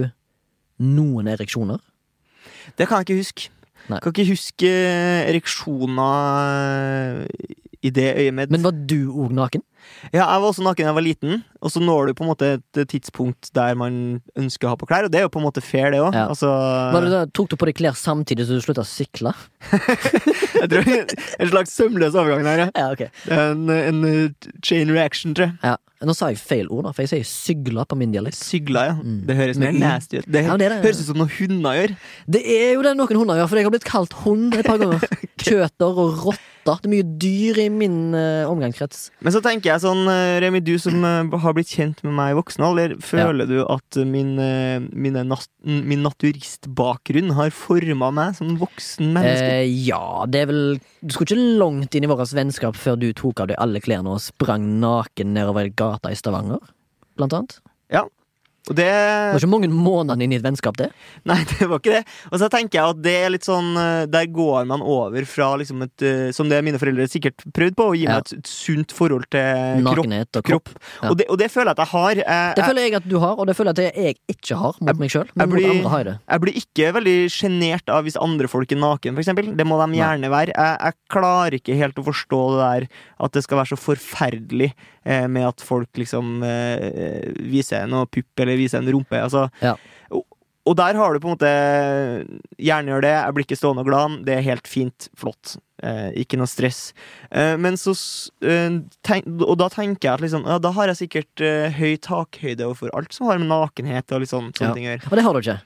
[0.82, 1.80] noen ereksjoner?
[2.78, 3.50] Det kan jeg ikke huske.
[3.90, 4.00] Nei.
[4.02, 4.70] Kan ikke huske
[5.30, 7.26] ereksjoner
[7.82, 8.52] i det øyemed.
[8.54, 9.64] Men var du òg naken?
[10.14, 12.30] Ja, jeg var også naken da jeg var liten, og så når du på en
[12.30, 13.96] måte et tidspunkt der man
[14.38, 16.14] ønsker å ha på klær, og det er jo på en måte fair, det òg.
[16.14, 16.28] Ja.
[16.30, 19.34] Altså, tok du på deg klær samtidig som du slutta å sykle?
[20.62, 22.70] jeg tror En slags sømløs overgang der, ja.
[22.78, 25.58] Ja, ok er En, en uh, chain reaction, tror jeg.
[25.66, 25.78] ja.
[26.02, 28.34] Nå sa jeg feil ord, da, for jeg sier sygla på min dialekt.
[28.40, 28.94] Sygla, ja.
[28.98, 29.20] Mm.
[29.28, 30.26] Det høres mer nasty ut.
[30.26, 30.80] Det, Ja, det det.
[30.82, 31.94] høres ut som noe hunder gjør.
[32.38, 34.82] Det er jo det noen hunder gjør, for jeg har blitt kalt hund et par
[34.82, 35.06] ganger.
[35.46, 36.32] Kjøter og
[36.62, 36.82] rotter.
[36.82, 39.10] Det er mye dyr i min uh, omgangskrets.
[39.22, 42.34] Men så tenker jeg sånn, eh, Remi, du som uh, har blitt kjent med meg
[42.34, 48.56] i voksen alder, føler du at min, uh, nas min naturistbakgrunn har forma meg som
[48.62, 49.50] voksen menneske?
[49.62, 50.64] Eh, ja, det er vel
[51.02, 54.16] Du skulle ikke langt inn i vårt vennskap før du tok av deg alle klærne
[54.16, 56.62] og sprang naken nedover gata i Stavanger,
[57.18, 57.62] blant annet.
[58.70, 60.92] Og det Det var ikke mange månedene inn i et vennskap, det.
[61.30, 62.04] Nei, det var ikke det.
[62.30, 65.48] Og så tenker jeg at det er litt sånn eh, Der går man over fra
[65.58, 68.20] liksom et eh, Som det mine foreldre sikkert prøvde på, å gi Ja.
[68.20, 69.88] meg et, et sunt forhold til kropp.
[70.04, 70.70] Nakenhet og kropp.
[71.02, 71.10] Ja.
[71.10, 72.22] Og, det, og det føler jeg at jeg har.
[72.22, 74.78] Jeg, Det føler jeg at du har, og det føler jeg at jeg ikke har
[74.82, 75.28] mot meg sjøl.
[75.42, 76.16] Jeg blir- jeg det.
[76.30, 79.52] Jeg blir ikke veldig sjenert av hvis andre folk er naken, for eksempel.
[79.58, 80.00] Det må de Nei.
[80.04, 80.54] gjerne være.
[80.54, 82.88] Jeg, jeg klarer ikke helt å forstå det der
[83.26, 84.72] at det skal være så forferdelig
[85.06, 89.18] eh, med at folk liksom eh, viser noe pupp eller viser en rumpe.
[89.22, 89.76] Altså, Ja.
[90.12, 90.26] og,
[90.66, 91.52] og der har du på en måte
[92.62, 94.20] Gjerne gjør det, jeg blir ikke stående og glad.
[94.28, 95.08] Det er helt fint.
[95.18, 95.56] Flott.
[95.82, 96.94] Eh, ikke noe stress.
[97.32, 97.96] Eh, men så
[98.46, 101.96] eh, tenk, Og da tenker jeg at liksom, ja, da har jeg sikkert eh, høy
[101.98, 104.74] takhøyde overfor alt som har med nakenhet og sånn, sånne Ja.
[104.78, 105.10] ting å gjøre.
[105.10, 105.60] Og det har du ikke.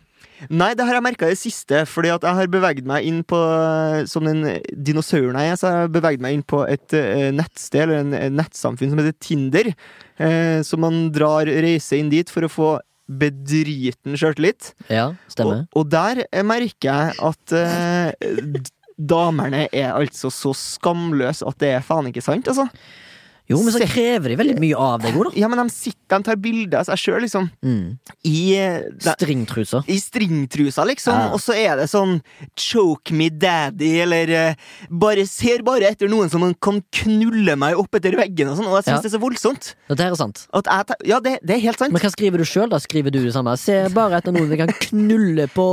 [0.52, 3.22] Nei, det har jeg merka i det siste, fordi at jeg har beveget meg inn
[3.28, 3.38] på
[4.12, 7.86] Som den dinosauren jeg er, så har jeg beveget meg inn på et uh, nettsted,
[7.86, 9.72] eller en, et nettsamfunn som heter Tinder.
[10.20, 12.70] Uh, så man drar reise inn dit for å få
[13.06, 14.72] bedriten sjøltillit.
[14.90, 15.66] Ja, Og, stemmer.
[15.78, 21.74] og der eh, merker jeg at uh, damene damerne er altså så skamløse at det
[21.76, 22.70] er faen ikke sant, altså.
[23.46, 25.32] Jo, men så krever de veldig mye av deg òg, da.
[25.38, 27.48] Ja, men de sitter, de tar bilder av seg sjøl, liksom.
[27.66, 27.84] Mm.
[28.26, 29.86] I, eh, de, Stringtruser.
[29.86, 31.20] I stringtrusa, liksom.
[31.28, 31.28] Ja.
[31.36, 32.18] Og så er det sånn
[32.58, 38.00] choke me daddy, eller eh, bare ser bare etter noen som kan knulle meg opp
[38.00, 38.72] etter veggen og sånn.
[38.72, 39.02] Og jeg syns Ja.
[39.06, 39.72] det er så voldsomt.
[39.94, 40.46] Det er sant.
[40.56, 41.94] Jeg, ja, det, det er helt sant.
[41.94, 42.82] Men hva skriver du sjøl, da?
[42.82, 43.54] Skriver du det samme?
[43.62, 45.68] Ser bare etter noen som kan knulle på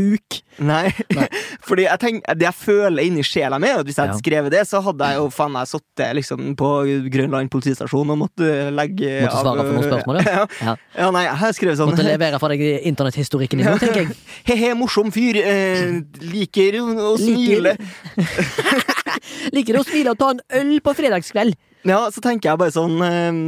[0.00, 0.40] huk.
[0.64, 0.88] Nei.
[1.16, 1.28] Nei.
[1.72, 4.60] Fordi jeg tenker, det jeg føler inni sjela mi, at hvis jeg hadde skrevet det,
[4.68, 6.72] så hadde jeg jo faen meg sittet liksom, på
[7.14, 10.42] Grønland politistasjon og måtte legge Måtte svare på noen spørsmål, ja.
[10.66, 10.74] ja.
[10.98, 11.06] Ja.
[11.16, 14.18] nei, jeg har skrevet sånn Måtte levere fra deg internetthistorikken din tenker jeg.
[14.50, 15.38] He-he, morsom fyr.
[15.40, 15.94] Eh,
[16.34, 17.72] liker å smile.
[19.56, 21.56] Liker å smile og ta en øl på fredagskveld?
[21.88, 23.40] Ja, så tenker jeg bare sånn eh,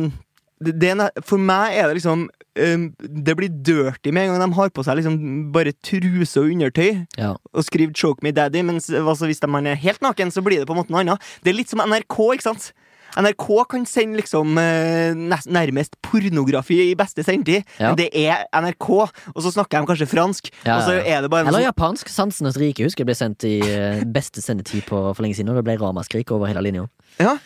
[0.64, 0.96] det, det,
[1.28, 5.00] For meg er det liksom Det blir dirty med en gang de har på seg
[5.00, 5.18] liksom
[5.54, 7.06] bare truse og undertøy.
[7.18, 7.34] Ja.
[7.52, 10.66] og skriver 'choke me daddy', men altså, hvis man er helt naken, så blir det
[10.66, 11.20] på en måte noe annet.
[11.42, 12.72] Det er litt som NRK, ikke sant?
[13.16, 17.88] NRK kan sende liksom eh, nærmest pornografi i beste sendetid, Ja.
[17.92, 18.88] men det er NRK,
[19.34, 22.08] og så snakker de kanskje fransk, Ja, og så er det bare Eller sånn, japansk.
[22.10, 25.56] Sansenes rike husker jeg ble sendt i eh, beste sendetid på for lenge siden, og
[25.56, 26.88] det ble ramaskrik over hele linja.
[27.20, 27.38] ja.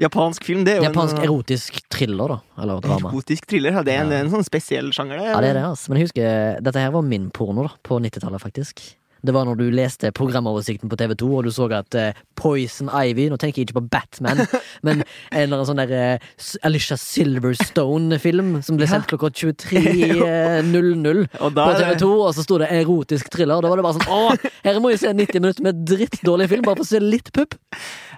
[0.00, 0.08] Ja.
[0.08, 2.62] Japansk film, det er jo Japansk en erotisk thriller, da.
[2.62, 3.10] Eller drama.
[3.12, 3.76] erotisk thriller.
[3.76, 4.22] Ja, det er en, Ja.
[4.24, 5.26] en sånn spesiell sjanger, det.
[5.28, 5.90] Ja, det er det, altså.
[5.92, 7.74] Men jeg husker, dette her var min porno, da.
[7.84, 8.80] På 90-tallet, faktisk.
[9.20, 13.26] Det var når du leste programoversikten på TV2, og du så at uh, Poison Ivy
[13.28, 14.40] Nå tenker jeg ikke på Batman,
[14.86, 16.30] men en eller annen sånn der uh,
[16.64, 23.28] Alicia Silverstone-film som ble sendt klokka 23.00 på er TV2, og så sto det erotisk
[23.32, 23.60] thriller.
[23.60, 26.64] Da var det bare sånn Å, her må jeg se 90 minutter med drittdårlig film,
[26.64, 27.58] bare for å se litt pupp.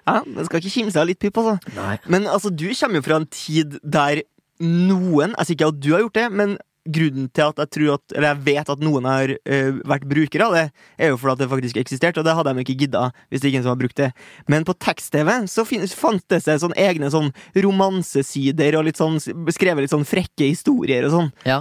[0.08, 1.74] Ja, man skal ikke kimse av litt pip, altså.
[1.76, 1.96] Nei.
[2.10, 4.24] Men altså, du kommer jo fra en tid der
[4.62, 7.90] noen Jeg sier ikke at du har gjort det, men grunnen til at jeg tror
[7.94, 10.64] at Eller jeg vet at noen har eh, vært brukere av det,
[10.98, 13.48] er jo fordi det faktisk eksisterte, og det hadde de ikke gidda hvis det ikke
[13.48, 14.10] er ingen som har brukt det.
[14.50, 19.84] Men på tekst-TV så fant fantes det sånne egne sånn romansesider og litt sånn skrevet
[19.84, 21.30] litt sånn frekke historier og sånn.
[21.46, 21.60] Ja.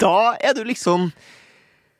[0.00, 1.10] Da er du liksom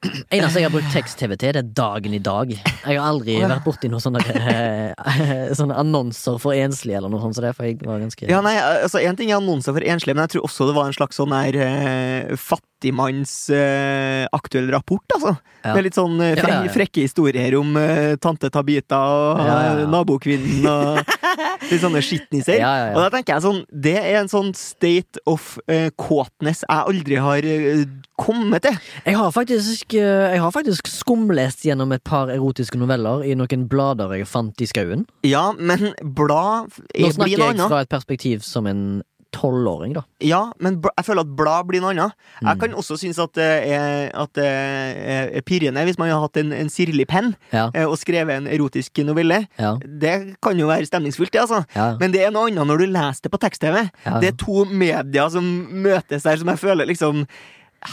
[0.32, 2.52] Eneste jeg har brukt tekst-TV til, det er Dagen i dag.
[2.54, 3.50] Jeg har aldri oh, ja.
[3.52, 7.68] vært borti noen sånne, eh, sånne annonser for enslige eller noe sånt, så det for
[7.68, 10.48] jeg var ganske Ja, nei, altså En ting er annonser for enslige, men jeg tror
[10.48, 12.32] også det var en slags sånn der eh,
[12.80, 15.36] fattigmanns eh, aktuell rapport, altså.
[15.62, 15.74] Ja.
[15.76, 20.64] Med litt sånn eh, fre Ja, ja, frekke historier om eh, tante Tabita og nabokvinnen
[20.64, 21.00] og
[21.70, 22.62] litt sånne skitniser.
[22.94, 27.20] Og da tenker jeg sånn Det er en sånn state of eh, kåtness jeg aldri
[27.20, 27.84] har eh,
[28.20, 28.78] kommet til.
[29.04, 33.68] Jeg har faktisk, eh, jeg har faktisk skumlest gjennom et par erotiske noveller i noen
[33.68, 35.04] blader jeg fant i skauen.
[35.28, 39.02] Ja, men blad Nå er- snakker jeg fra et perspektiv som en
[39.34, 40.02] tolvåring, da.
[40.24, 42.14] Ja, men jeg føler at blad blir noe annet.
[42.40, 42.48] Mm.
[42.48, 46.40] Jeg kan også synes at det er, at det er pirrende hvis man har hatt
[46.42, 49.44] en, en sirlig penn Ja, eh, og skrevet en erotisk novelle.
[49.58, 51.62] ja, Det kan jo være stemningsfullt, det, altså.
[51.76, 51.92] ja.
[52.00, 53.86] Men det er noe annet når du leser det på tekst-TV.
[54.20, 57.26] Det er to medier som møtes der, som jeg føler liksom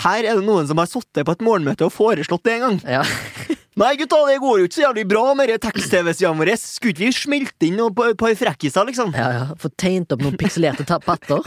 [0.03, 2.81] Her er det noen som har sittet på et morgenmøte og foreslått det en gang.
[2.97, 3.03] ja.
[3.77, 6.49] Nei, gutta, det går jo ikke så jævlig bra med tekst-TV-sida vår.
[6.57, 9.13] Skulle ikke vi smelte inn noe på et par frekkiser, liksom?
[9.13, 9.43] ja, ja.
[9.61, 11.45] Få tegnet opp noen pikselerte patter.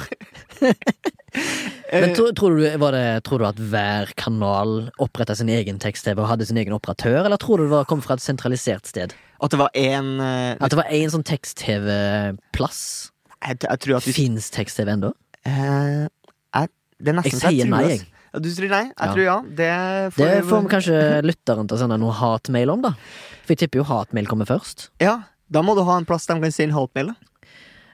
[0.60, 0.74] Men
[1.90, 6.28] Eh, tror, du, var det, tror du at hver kanal oppretta sin egen tekst-TV og
[6.30, 9.14] hadde sin egen operatør, eller tror du det var, kom fra et sentralisert sted?
[9.42, 12.80] At det var en uh, At det var én sånn tekst-TV-plass?
[13.40, 15.12] jeg, jeg tror at vi Fins tekst-TV ennå?
[15.46, 16.06] Uh,
[16.54, 18.06] jeg, det er nesten Jeg sier nei, jeg.
[18.32, 18.82] Ja, Du tror nei?
[18.86, 19.12] Jeg Ja.
[19.14, 19.38] tror ja.
[19.42, 19.70] Det
[20.14, 22.92] får, Det får vi kanskje lytteren til å sende noe hatmail om, da.
[23.42, 24.88] For jeg tipper jo hatmail kommer først.
[25.00, 27.06] Ja, Da må du ha en plass de kan sende hatmail.
[27.10, 27.14] da.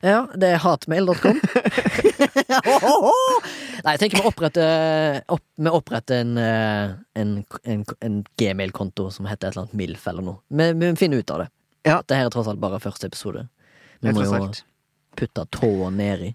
[0.05, 1.40] Ja, det er hatmail.com.
[2.57, 7.33] Nei, jeg tenker vi oppretter, opp, vi oppretter en, eh, en,
[7.64, 10.38] en, en gmail-konto som heter et eller annet MILF eller noe.
[10.51, 11.49] Vi, vi finner ut av det.
[11.88, 12.01] Ja.
[12.07, 13.46] Det her er tross alt bare første episode.
[14.05, 14.51] Vi må jo
[15.16, 16.35] putte tåa nedi.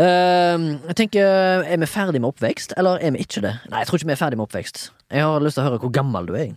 [0.00, 3.54] Ehm, jeg tenker, Er vi ferdig med oppvekst, eller er vi ikke det?
[3.70, 4.90] Nei, jeg tror ikke vi er ferdig med oppvekst.
[5.12, 6.54] Jeg har lyst til å høre hvor gammel du er.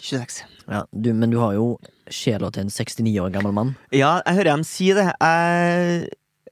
[0.00, 0.44] 26.
[0.68, 1.76] Ja, du, men du har jo
[2.12, 3.74] sjela til en 69 år gammel mann.
[3.94, 5.08] Ja, jeg hører dem si det.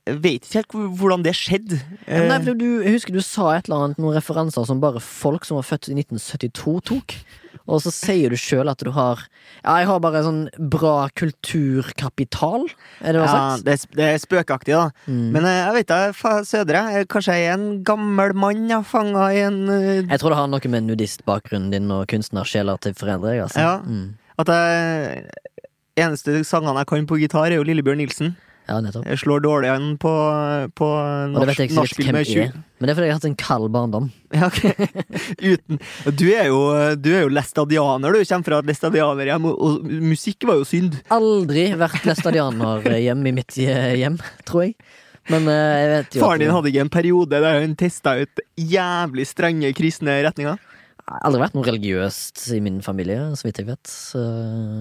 [0.04, 1.78] Jeg vet ikke helt hvordan det skjedde.
[2.08, 5.00] Ja, Nei, Eh, du, jeg husker du sa et eller annet, noen referanser som bare
[5.00, 7.16] folk som var født i 1972 tok.
[7.66, 9.22] Og så sier du sjøl at du har
[9.64, 12.66] Ja, jeg har bare sånn bra kulturkapital,
[13.00, 13.64] er det har ja, sagt?
[13.64, 14.90] det, det er spøkaktig, da.
[15.08, 15.30] Mm.
[15.32, 16.00] Men eh, jeg vet da,
[16.44, 16.82] Sødre.
[16.92, 20.02] jeg- Kanskje jeg er en gammel mann ja, fanga i en uh...
[20.10, 23.36] Jeg tror det har noe med nudistbakgrunnen din og kunstnersjeler til foreldre.
[23.46, 23.60] Altså.
[23.60, 23.78] Ja.
[23.84, 24.14] Mm.
[24.38, 25.30] At jeg
[25.96, 28.32] Eneste sangene jeg kan på gitar, er jo Lillebjørn Nilsen.
[28.64, 29.04] Ja, nettopp.
[29.04, 30.10] Jeg slår dårlig an på,
[30.78, 30.86] på
[31.34, 31.58] norsk,
[32.00, 32.54] jeg med er.
[32.80, 34.10] Men det er fordi jeg har hatt en kald barndom.
[34.34, 34.64] Ja, ok.
[35.38, 35.78] Uten
[36.16, 36.60] Du er jo,
[36.98, 38.24] du er jo lestadianer, du.
[38.24, 40.96] Kommer fra et læstadianerhjem, og, og musikk var jo synd.
[41.14, 44.16] Aldri vært læstadianerhjem i mitt eh, hjem,
[44.48, 44.78] tror jeg.
[45.32, 48.42] Men eh, jeg vet jo Faren din hadde ikke en periode der hun testa ut
[48.60, 50.56] jævlig strenge kristne retninger?
[51.20, 53.92] Aldri vært noe religiøst i min familie, så vidt jeg vet.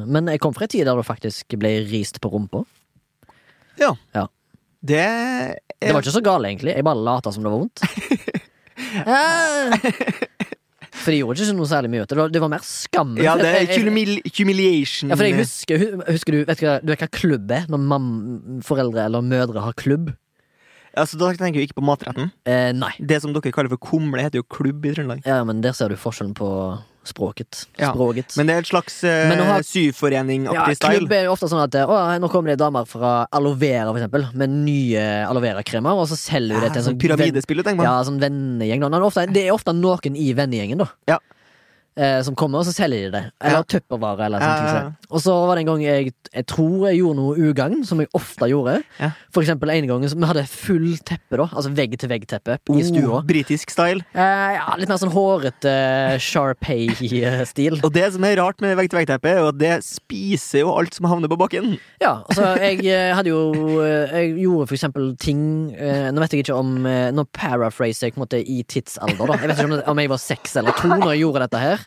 [0.07, 2.63] Men jeg kom fra en tid der du faktisk ble rist på rumpa.
[4.83, 5.03] Det
[5.79, 6.75] Det var ikke så gale, egentlig.
[6.75, 7.85] Jeg bare lata som det var vondt.
[9.07, 9.73] Ah!
[11.03, 12.11] For de gjorde ikke noe særlig mye ut.
[12.11, 13.19] Det var, det var mer skammen.
[13.23, 15.11] Ja, det er humil humiliation.
[15.11, 17.65] Ja, for jeg husker, husker du, vet du, du vet hva klubb er?
[17.71, 18.05] Når mam,
[18.63, 20.13] foreldre eller mødre har klubb?
[20.93, 22.29] Altså, da tenker vi ikke på matretten.
[22.47, 22.91] Eh, nei.
[23.01, 25.25] Det som dere kaller for kumle, heter jo klubb i Trøndelag.
[25.27, 26.47] Ja, men der ser du forskjellen på
[27.03, 27.65] språket.
[27.75, 28.37] Ja, Språket.
[28.39, 29.33] Men det er et slags eh,
[29.67, 31.03] syforening-aktig ja, style.
[31.03, 33.99] klubb er jo ofte sånn at å, nå kommer det damer fra Aloe Vera, for
[33.99, 37.65] eksempel, med nye aloe vera-kremer, og så selger du det til en sånn sånn pyramidespillet,
[37.67, 37.89] tenker man.
[37.89, 38.83] Ja, sånn vennegjeng.
[39.33, 40.89] det er ofte noen i vennegjengen, da.
[41.09, 41.19] Ja.
[41.95, 43.23] Eh, som kommer, og så selger de det.
[43.39, 43.63] Eller Ja.
[43.69, 44.65] tuppervare, eller sånt.
[44.65, 44.91] ja, ja.
[45.11, 48.07] Og så var det en gang jeg, jeg tror jeg gjorde noe ugagn, som jeg
[48.17, 48.79] ofte gjorde.
[49.31, 51.45] For eksempel en gang vi hadde full teppe, da.
[51.53, 53.19] Altså vegg-til-vegg-teppe i stua.
[53.19, 54.01] Oh, britisk style.
[54.15, 57.79] Eh, ja, litt mer sånn hårete Sharpay-stil.
[57.85, 61.29] Og det som er rart med vegg-til-vegg-teppe, er at det spiser jo alt som havner
[61.31, 61.75] på bakken.
[62.01, 65.39] Ja, altså jeg eh, hadde jo eh, Jeg gjorde for eksempel ting
[65.77, 69.23] eh, Nå vet jeg ikke om eh, Nå paraphraser jeg på en måte i tidsalder,
[69.29, 69.37] da.
[69.39, 71.82] Jeg vet ikke om, om jeg var seks eller to når jeg gjorde dette her.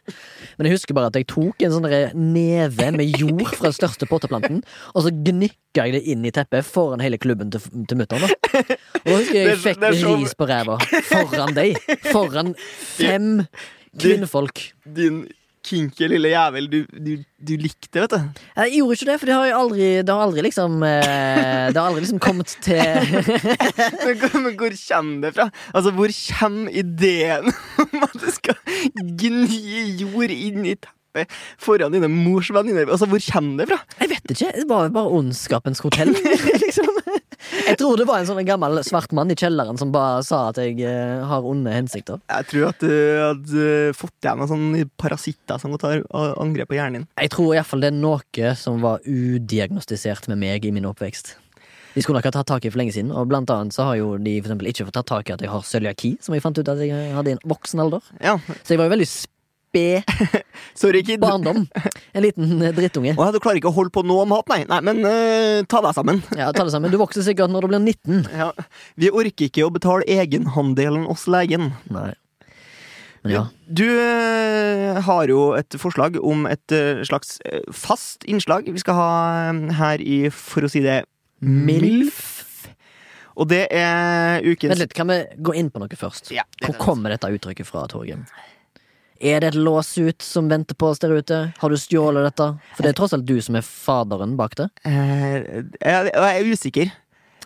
[0.57, 4.09] Men jeg husker bare at jeg tok en sånn neve med jord fra den største
[4.11, 4.63] potteplanten,
[4.95, 8.27] og så gnikka jeg det inn i teppet foran hele klubben til, til mutter'n.
[8.27, 10.79] Og da husker jeg jeg fikk ris på ræva.
[11.11, 11.81] Foran deg.
[12.11, 12.55] Foran
[12.97, 13.45] fem
[14.01, 14.71] kvinnfolk.
[14.97, 15.27] Din
[15.67, 16.69] kinky lille jævel.
[16.73, 17.13] Du, du,
[17.49, 18.43] du likte vet du.
[18.57, 21.89] Jeg gjorde ikke det, for det har aldri Det har aldri liksom eh, Det har
[21.91, 22.81] aldri liksom kommet til
[24.07, 25.49] Men, hvor- kommer det fra?
[25.75, 27.51] Altså, hvor kommer ideen
[27.83, 28.57] om at du skal
[29.21, 30.77] gni jord inn i
[31.17, 32.89] teppet foran dine mors venninner?
[32.91, 33.81] Altså, hvor kommer det fra?
[34.01, 34.53] Jeg vet ikke.
[34.61, 36.13] Det var bare ondskapens hotell,
[36.65, 36.93] liksom.
[37.67, 40.59] Jeg tror det var en sånn gammel svart mann i kjelleren som bare sa at
[40.59, 42.19] jeg eh, har onde hensikter.
[42.33, 42.91] Jeg tror at du
[43.23, 47.09] hadde fått deg noen sånne parasitter som tar angrep på hjernen din.
[47.23, 51.37] Jeg tror iallfall det er noe som var udiagnostisert med meg i min oppvekst.
[51.97, 53.97] De skulle nok ha tatt tak i for lenge siden, og blant annet så har
[53.97, 56.59] jo de for ikke fått tatt tak i at jeg har cøliaki, som jeg fant
[56.61, 58.05] ut at jeg hadde i en voksen alder.
[58.21, 59.09] Ja, Så jeg var jo veldig
[59.77, 60.43] sped
[60.75, 61.21] sorry, kid.
[61.21, 61.67] Barndom.
[62.13, 62.73] En liten drittunge.
[62.77, 63.15] drittunge.
[63.19, 64.63] ja, du klarer ikke å holde på noe om hat, nei.
[64.69, 66.23] Nei, men eh, ta deg sammen.
[66.37, 66.93] Ja, ta det sammen.
[66.93, 68.25] Du vokser sikkert når du blir 19.
[68.37, 68.51] Ja.
[69.01, 71.71] Vi orker ikke å betale egenhandelen hos legen.
[71.93, 72.11] Nei.
[73.25, 73.43] Men ja.
[73.67, 78.99] Du eh, har jo et forslag om et eh, slags eh, fast innslag vi skal
[78.99, 79.13] ha
[79.49, 81.01] eh, her i For å si det
[81.41, 82.37] MILF.
[83.37, 86.31] Og det er ukens Vent litt, kan vi gå inn på noe først?
[86.33, 88.25] Ja, det Hvor kan kommer dette uttrykket fra, Torgrim?
[89.21, 91.41] Er det et låsut som venter på oss der ute?
[91.59, 92.51] Har du stjålet dette?
[92.77, 94.69] For det er tross alt du som er faderen bak det.
[94.85, 96.93] Eh, jeg, er usikker.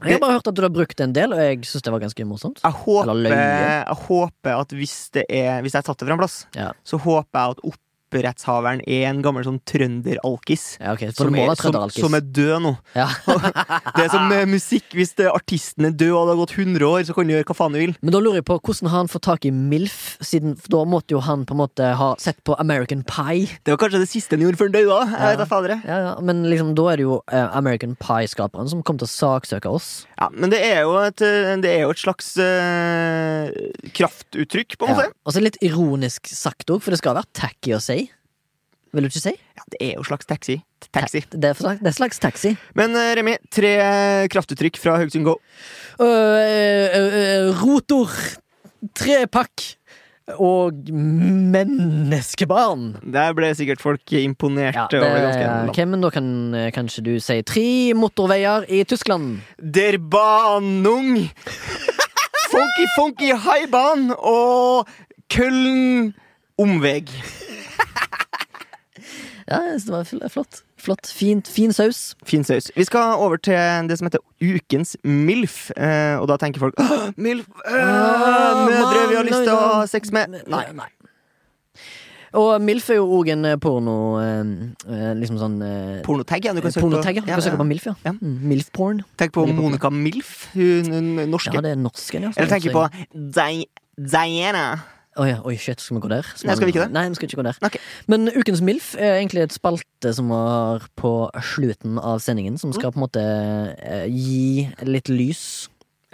[0.01, 1.93] Jeg har bare hørt at du har brukt det en del, og jeg syns det
[1.93, 2.63] var ganske morsomt.
[2.65, 6.23] Jeg håper, jeg håper at hvis det er Hvis jeg har tatt det fra en
[6.23, 7.65] plass, Ja, så håper jeg at
[8.11, 10.65] opprettshaveren er en gammel sånn trønderalkis.
[10.81, 11.13] ja okay.
[11.15, 12.73] Som, er- som, som er død nå.
[12.97, 13.07] Ja.
[13.97, 14.89] Det er som med musikk.
[14.97, 17.47] Hvis det, artisten er død og det har gått 100 år, så kan du gjøre
[17.51, 17.93] hva faen du vil.
[18.03, 21.15] Men da lurer jeg på hvordan har han fått tak i MILF, siden da måtte
[21.15, 23.47] jo han på en måte ha sett på American Pie.
[23.65, 24.99] Det var kanskje det siste han gjorde før han døde.
[25.11, 25.31] Jeg Ja.
[25.31, 25.77] vet da fader.
[25.87, 29.15] Ja, ja, Men liksom, da er det jo eh, American Pie-skaperen som kommer til å
[29.15, 29.91] saksøke oss.
[30.19, 33.51] Ja, men det er jo et, eh, det er jo et slags eh,
[33.97, 35.11] kraftuttrykk, på en måte.
[35.27, 38.00] Og så litt ironisk sagt òg, for det skal være tacky å si.
[38.93, 39.35] Vil du ikke si?
[39.57, 40.61] Ja, det er jo slags taxi.
[40.91, 41.23] Taxi.
[41.31, 42.55] Det er, slags, det er slags taxi.
[42.79, 43.75] Men eh, Remi, tre
[44.33, 45.37] kraftuttrykk fra Haugesund Go.
[46.01, 48.11] Uh, uh, uh, rotor,
[48.99, 49.77] trepakk
[50.39, 52.85] og menneskebarn.
[53.15, 57.13] Der ble sikkert folk imponert Ja, det, over okay, men da kan eh, kanskje du
[57.23, 59.41] si tre motorveier i Tyskland?
[59.59, 61.29] Der Banung!
[62.51, 64.89] Funky, funky Haibahn og
[65.31, 66.13] Køln
[66.59, 67.13] omveg.
[69.51, 70.61] Ja, jeg synes det var flott.
[70.81, 72.15] Flott, Fint, Fin saus.
[72.25, 72.71] Fin saus.
[72.77, 75.71] Vi skal over til det som heter Ukens MILF.
[75.77, 77.49] Eh, og da tenker folk «Åh, MILF!
[77.67, 80.39] Øh, Ah, mødre vi har lyst til å ha sex med.
[80.49, 80.87] Nei, nei.
[82.39, 84.53] Og MILF er jo òg en eh, porno eh,
[84.87, 86.53] eh, Liksom sånn eh, Pornotag, ja.
[86.55, 87.25] Du kan søke på, ja.
[87.27, 87.95] kan søke på MILF, ja.
[88.07, 88.13] Ja.
[88.21, 89.03] Mm, MILF-porn.
[89.19, 89.49] Tenk på.
[89.51, 91.57] Monica Milf, hun, hun norske.
[91.59, 92.33] Ja, det er norsken, ja.
[92.37, 92.87] Eller tenker på
[93.35, 93.65] Di
[93.99, 94.65] Diana.
[95.19, 96.27] Oi, oi, shit, skal vi gå der?
[96.47, 96.93] Nei, skal vi ikke det?
[96.95, 97.57] Nei, vi skal ikke gå der.
[97.67, 97.81] Okay.
[98.07, 102.95] Men Ukens MILF er egentlig et spalte som var på slutten av sendingen, som skal
[102.95, 103.25] på en måte
[103.75, 105.43] eh, gi litt lys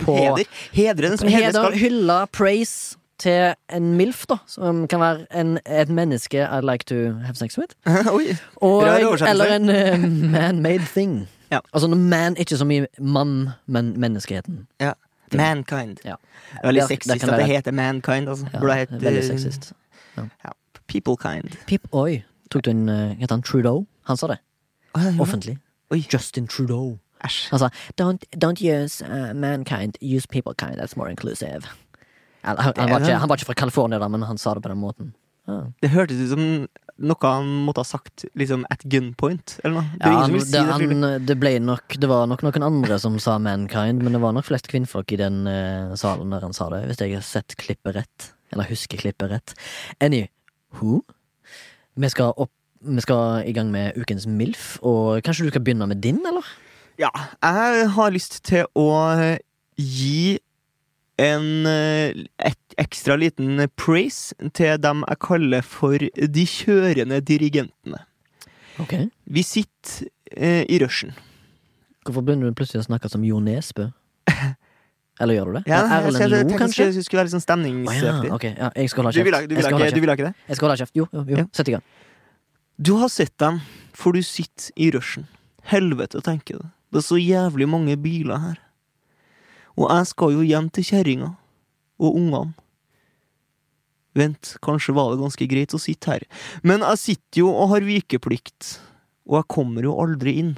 [0.01, 0.49] på Heder.
[0.73, 1.77] Hedre den som Heder, skal.
[1.77, 4.41] hylla, praise til en MILF, da.
[4.49, 7.77] Som kan være en, et menneske I'd like to have sex with.
[8.17, 8.37] Oi.
[8.65, 8.83] Og,
[9.29, 11.27] eller en uh, man-made thing.
[11.53, 11.61] Ja.
[11.73, 14.67] Altså man ikke så mye mann, men menneskeheten.
[14.81, 14.93] Ja.
[15.35, 15.99] Mankind.
[16.05, 16.17] Ja.
[16.63, 18.29] Veldig det sexist det at det heter mankind.
[18.29, 18.47] Altså.
[18.53, 19.73] Ja, Burde hete veldig sexist.
[20.17, 20.53] Ja.
[20.87, 21.57] Peoplekind.
[21.67, 22.23] Pip, oi.
[22.51, 23.87] Tok du en uh, Heter han Trudeau?
[24.07, 24.39] Han sa det.
[24.95, 25.59] Oh, ja, Offentlig.
[25.91, 26.05] Oi.
[26.13, 26.99] Justin Trudeau.
[27.25, 27.49] Æsj.
[27.51, 27.69] Han sa
[28.01, 30.79] don't, don't use uh, mankind, use peoplekind.
[30.79, 31.67] That's more inclusive.
[32.43, 34.63] Han, han, han, var ikke, han var ikke fra California, da, men han sa det
[34.63, 35.15] på den måten.
[35.49, 35.61] Ja.
[35.83, 36.45] Det hørtes ut som
[36.97, 39.99] noe han måtte ha sagt liksom at gunpoint, eller noe.
[40.01, 43.19] Det Ja, han, si det, han, det ble nok Det var nok noen andre som
[43.23, 46.71] sa mankind, men det var nok flest kvinnfolk i den uh, salen der han sa
[46.73, 48.31] det, hvis jeg har sett klippet rett.
[48.55, 49.57] Eller husker klippet rett.
[50.01, 51.03] Anywho,
[51.97, 52.53] vi skal opp
[52.87, 56.45] vi skal i gang med ukens MILF, og kanskje du skal begynne med din, eller?
[57.01, 57.09] Ja,
[57.43, 58.89] jeg har lyst til å
[59.77, 60.39] gi
[61.23, 68.03] en eh, et ekstra liten praise til dem jeg kaller for de kjørende dirigentene.
[68.83, 68.93] Ok
[69.25, 71.15] Vi sitter eh, i rushen.
[72.05, 73.89] Hvorfor begynner du plutselig å snakke som Jo Nesbø?
[75.21, 75.63] Eller gjør du det?
[75.71, 76.87] Ja, jeg, Erlend jeg, Lo, tenkte det kanskje?
[76.91, 78.53] skulle, skulle være litt sånn Å ja, okay.
[78.53, 79.49] Ja, jeg skal holde Du vil kjeft.
[79.49, 80.33] du Jeg vil ikke, du vil ikke det?
[80.35, 80.51] kjeft.
[80.51, 80.97] Jeg skal holde kjeft.
[81.01, 81.39] Jo, jo, jo.
[81.41, 81.47] Ja.
[81.57, 81.87] Sett i gang.
[82.77, 83.63] Du har sett dem,
[83.97, 85.25] for du sitter i rushen.
[85.73, 86.69] Helvete, tenker du.
[86.93, 88.61] Det er så jævlig mange biler her.
[89.77, 91.35] Og jeg skal jo hjem til kjerringa
[92.01, 92.55] og ungene.
[94.17, 96.23] Vent, kanskje var det ganske greit å sitte her.
[96.65, 98.79] Men jeg sitter jo og har vikeplikt,
[99.29, 100.55] og jeg kommer jo aldri inn.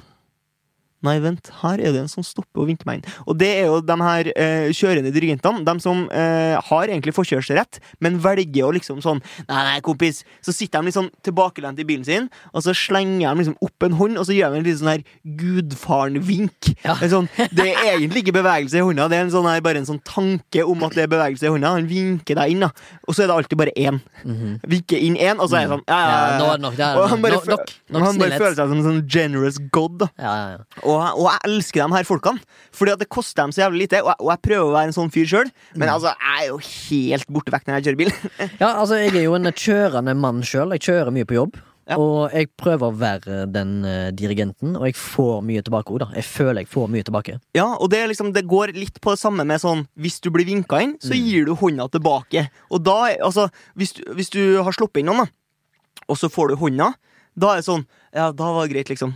[1.05, 3.13] Nei, vent, her er det en som stopper og vinker meg inn.
[3.23, 7.79] Og det er jo de her eh, kjørende dirigentene, de som eh, har egentlig forkjørsrett,
[8.03, 10.21] men velger å liksom sånn Nei, nei, kompis.
[10.45, 13.87] Så sitter de litt sånn tilbakelent i bilen sin, og så slenger de liksom opp
[13.87, 15.05] en hånd, og så gjør de en liten sånn her
[15.39, 16.71] gudfaren-vink.
[16.83, 16.95] Ja.
[16.99, 19.81] Det, sånn, det er egentlig ikke bevegelse i hånda, det er en sånn her, bare
[19.81, 21.73] en sånn tanke om at det er bevegelse i hånda.
[21.77, 22.71] Han vinker deg inn, da.
[23.07, 23.99] Og så er det alltid bare én.
[24.25, 24.59] Mhm.
[24.69, 26.75] Vinker inn én, og så er det sånn ja, ja, Ja, ja, nok.
[26.77, 29.01] Det er Og han bare, nok, nok, nok han bare føler seg som en sånn
[29.07, 29.97] generous god.
[30.03, 30.88] da Ja, ja, ja.
[30.89, 32.41] Og, og jeg elsker de her folkene,
[32.75, 34.01] fordi at det koster dem så jævlig lite.
[34.03, 35.93] Og jeg, og jeg prøver å være en sånn fyr sjøl, men Mm.
[35.95, 38.13] altså, jeg er jo helt borte vekk når jeg kjører bil.
[38.63, 40.71] Ja, altså, jeg er jo en kjørende mann sjøl.
[40.77, 41.59] Jeg kjører mye på jobb.
[41.89, 41.95] Ja.
[41.97, 46.07] Og jeg prøver å være den uh, dirigenten, og jeg får mye tilbake òg, da.
[46.19, 47.39] Jeg føler jeg får mye tilbake.
[47.57, 50.29] Ja, og det, er liksom, det går litt på det samme med sånn Hvis du
[50.29, 51.23] blir vinka inn, så Mm.
[51.25, 52.43] gir du hånda tilbake.
[52.69, 56.49] Og da, altså, hvis, du- hvis du har sluppet inn noen, da, og så får
[56.53, 56.91] du hånda,
[57.35, 59.15] da er det sånn Ja, da var det greit, liksom.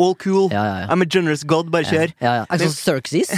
[0.00, 0.48] All cool.
[0.52, 0.90] Ja, ja, ja.
[0.92, 2.14] I'm a generous god, bare kjør.
[2.22, 2.44] Ja, ja.
[2.48, 3.32] Altså Xerxes.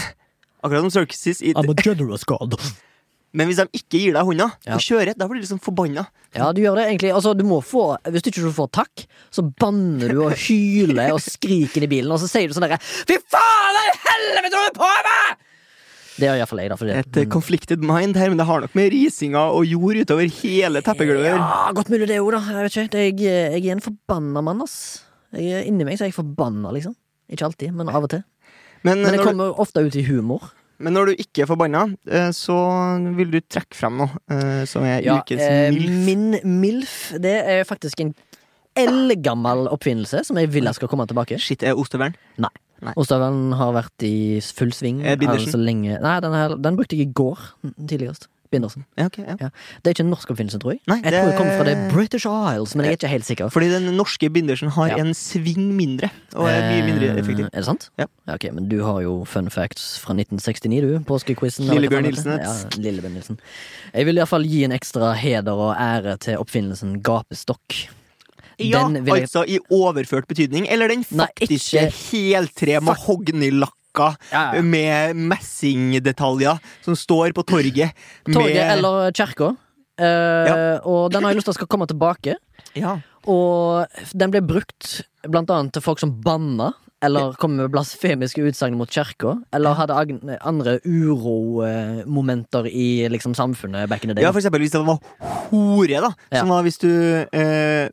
[0.62, 1.42] Akkurat som Circuses.
[1.42, 2.54] I, I'm a generous god.
[3.36, 4.76] men hvis de ikke gir deg hånda, Ja.
[4.76, 6.06] og kjører, da blir du liksom forbanna.
[6.36, 7.12] Ja, du gjør det egentlig.
[7.12, 11.20] Altså, du må få Hvis du ikke får takk, så banner du og hyler og
[11.20, 14.78] skriker i bilen, og så sier du sånn derre Fy faen, i helvete holder du
[14.78, 15.48] på med?!
[16.12, 16.76] Det gjør iallfall jeg, da.
[16.76, 17.30] Fordi, Et mm.
[17.32, 21.32] conflicted mind her, men det har nok med risinga og jord utover hele teppegulvet.
[21.32, 22.42] Ja, godt mulig det òg, da.
[22.52, 22.92] Jeg vet ikke.
[22.92, 24.76] Det er, jeg, jeg er en forbanna mann, ass.
[25.38, 26.96] Jeg Inni meg så er jeg forbanna, liksom.
[27.32, 28.24] Ikke alltid, men av og til.
[28.82, 30.50] Men, Men det kommer du, ofte ut i humor.
[30.82, 32.56] men når du ikke er forbanna, eh, så
[33.16, 36.02] vil du trekke frem noe eh, som er Ja, ukens eh, MILF.
[36.08, 38.10] Min MILF, det er faktisk en
[38.74, 41.38] eldgammel oppfinnelse som jeg vil jeg skal komme tilbake.
[41.38, 42.16] Shit, er ostehvern?
[42.42, 42.50] Nei.
[42.98, 45.04] Ostehøvelen har vært i full sving.
[45.04, 45.46] Bindersen?
[45.46, 47.38] altså lenge Nei, den, her, den brukte jeg i går
[47.78, 48.26] tidligst.
[48.52, 48.84] Bindersen.
[49.00, 49.48] Ja, okay, ja.
[49.82, 50.80] Det er ikke en norsk oppfinnelse, tror jeg.
[50.86, 53.24] Nei, jeg tror det- det kommer fra det British Isles, men jeg er ikke helt
[53.26, 53.50] sikker.
[53.50, 54.96] Fordi den norske bindersen har Ja.
[54.98, 57.46] en sving mindre, og er mye mindre Eh, effektiv.
[57.52, 57.88] Er det sant?
[57.98, 58.06] Ja.
[58.28, 60.98] ok, Men du har jo fun facts fra 1969, du.
[61.04, 61.66] Påskequizen.
[61.68, 62.38] Lillebjørn Nilsen.
[62.38, 63.38] Ja, Lillebjørn Nilsen.
[63.94, 67.88] Jeg vil iallfall gi en ekstra heder og ære til oppfinnelsen gapestokk.
[68.60, 71.90] Ja, jeg altså i overført betydning, eller den faktiske ikke...
[72.12, 72.80] heltre
[73.92, 74.62] mahognilakka Ja, ja.
[74.62, 77.92] med messingdetaljer som står på torget
[78.24, 79.56] Torget med eller kirka.
[80.00, 80.06] Uh,
[80.48, 80.80] ja.
[80.84, 82.36] Og den har jeg lyst til at skal komme tilbake.
[82.74, 83.00] Ja.
[83.26, 86.72] Og den ble brukt blant annet til folk som banna.
[87.02, 89.34] Eller kom med blasfemiske utsagn mot kirka.
[89.52, 94.22] Eller hadde andre uromomenter i liksom, samfunnet back in the day.
[94.22, 95.00] ja, for eksempel hvis det var
[95.50, 96.12] hore, da.
[96.38, 97.90] Som var hvis du eh,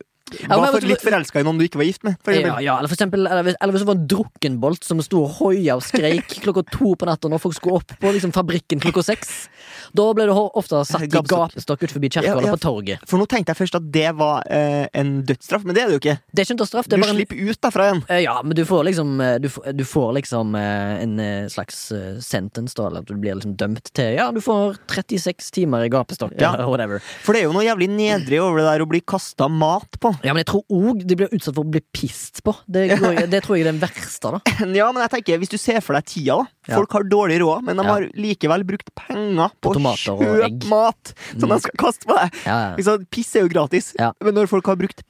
[0.48, 2.16] var for, litt forelska i noen du ikke var gift med.
[2.24, 5.24] For Ja, ja, eller for eksempel Eller eller hvis det var en drukkenbolt som sto
[5.24, 8.80] og hoia og skreik klokka to på natta når folk skulle opp på liksom, fabrikken
[8.82, 9.48] klokka seks.
[9.96, 11.82] Da ble du ofte satt i Gapestokk.
[11.82, 12.52] ut forbi kirka Ja, ja.
[12.54, 13.02] på torget.
[13.10, 15.96] For nå tenkte jeg først at det var eh, en dødsstraff, men det er det
[15.98, 16.16] jo ikke.
[16.30, 16.88] Det er ikke en dødsstraff.
[16.88, 18.02] det Du en slipper ut derfra igjen.
[18.08, 21.16] Eh, Ja, men du får liksom eh, Du, får- du får liksom eh, en
[21.50, 21.80] slags
[22.24, 25.90] sentence, da, eller at du blir liksom dømt til Ja, du får 36 timer i
[25.92, 26.52] gapestokk, Ja.
[26.70, 27.00] whatever.
[27.24, 30.12] For det er jo noe jævlig nedrig over det der å bli kasta mat på.
[30.22, 32.52] Ja, men jeg tror òg de blir utsatt for å bli pist på.
[32.68, 34.40] Det, jeg- det tror jeg er den verste, da.
[34.76, 36.74] Ja, men jeg tenker, Hvis du ser for deg tida, da.
[36.76, 41.12] Folk har dårlig råd, men de har likevel brukt penger på, På å kjøpe mat
[41.32, 41.54] som Mm.
[41.54, 42.36] de skal kaste på deg.
[42.46, 42.96] Ja.
[43.10, 45.02] Piss er jo gratis, men når folk har brukt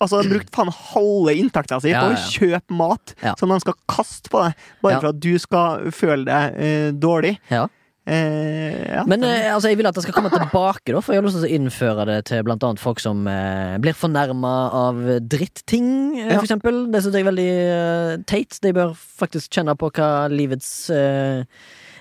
[0.00, 3.74] Altså de har brukt faen halve inntekta si på å kjøpe mat som de skal
[3.90, 7.38] kaste på deg, bare for at du skal føle deg eh, dårlig.
[7.50, 7.66] Ja.
[8.08, 9.02] Eh, ja.
[9.08, 11.40] Men eh, altså, jeg vil at det skal komme tilbake, da, for jeg har lyst
[11.42, 16.30] til å innføre det til blant annet folk som eh, blir fornærma av dritting, eh,
[16.30, 16.38] Ja.
[16.38, 16.86] for eksempel.
[16.92, 18.56] Det syns jeg er veldig eh, teit.
[18.64, 21.44] De bør faktisk kjenne på hva livets eh,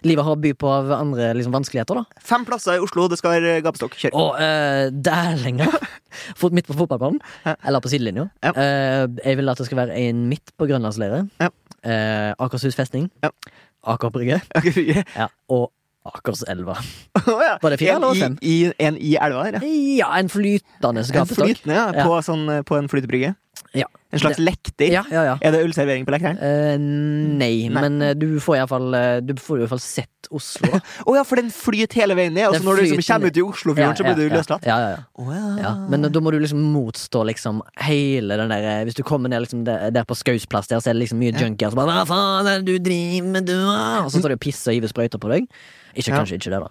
[0.06, 2.22] Livet har å by på av andre liksom, vanskeligheter, da.
[2.22, 3.96] Fem plasser i Oslo, det skal være gapestokk.
[3.98, 4.14] Kjør.
[4.14, 5.74] Og uh, dælinger
[6.58, 7.18] midt på fotballbanen.
[7.48, 7.56] Ja.
[7.66, 8.28] Eller på sidelinja.
[8.46, 8.52] Ja.
[8.54, 11.32] Uh, jeg vil at det skal være en midt på Grønlandsleiret.
[11.42, 11.50] Ja.
[11.82, 13.10] Uh, Akershus festning.
[13.26, 13.34] Ja.
[13.88, 14.42] Aker Brygge.
[15.18, 15.32] Ja.
[15.50, 15.72] Og
[16.08, 16.78] Akerselva.
[17.26, 17.58] oh, ja.
[17.62, 18.38] Var det fire eller fem?
[18.42, 19.74] I, en i elva der, ja.
[19.98, 21.90] Ja, en flytende En flytende, ja.
[21.94, 22.08] Ja.
[22.08, 23.36] På, sånn, eh, på en flytebrygge.
[23.76, 23.88] Ja.
[24.14, 24.88] En slags lekter.
[24.88, 25.34] Ja, ja, ja.
[25.44, 26.38] Er det ølservering på lekteren?
[26.40, 27.82] Eh, nei, Nei.
[27.82, 28.94] men eh, du får iallfall
[29.26, 30.80] Du får i hvert fall sett Oslo, Å
[31.12, 33.40] Å ja, for den flyter hele veien ned, og så når du liksom kommer ut
[33.40, 34.68] i Oslofjorden, så blir du løslatt?
[34.68, 35.04] Ja, ja, ja.
[35.24, 35.74] Å ja.
[35.92, 39.64] Men da må du liksom motstå liksom hele den der Hvis du kommer ned liksom
[39.68, 42.52] der, der på Skausplass, der så er det liksom mye junkier som bare 'Hva faen
[42.52, 44.92] er det du driver med, du?' ah?» Og så står de og pisser og hiver
[44.92, 45.48] sprøyter på deg.
[45.98, 46.22] Ikke, Ja.
[46.22, 46.70] Kanskje ikke det, da.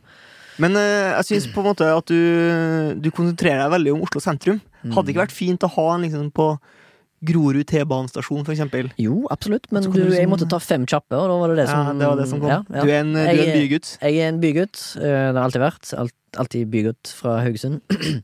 [0.63, 4.23] Men uh, jeg syns på en måte at du, du konsentrerer deg veldig om Oslo
[4.25, 4.63] sentrum.
[4.87, 6.47] Hadde det ikke vært fint å ha en liksom på
[7.27, 8.91] Grorud T-banestasjon, eksempel?
[9.01, 11.73] Jo, absolutt, men du, jeg måtte ta fem kjappe, og da var det det Ja,
[11.89, 12.51] som det var det som kom.
[12.53, 12.85] Ja, ja.
[12.85, 13.91] Du er en, du er en bygutt.
[14.05, 14.83] Jeg er en bygutt.
[15.01, 15.93] eh, Det har alltid vært.
[16.05, 16.15] Alt,
[16.45, 17.81] alltid bygutt fra Haugesund.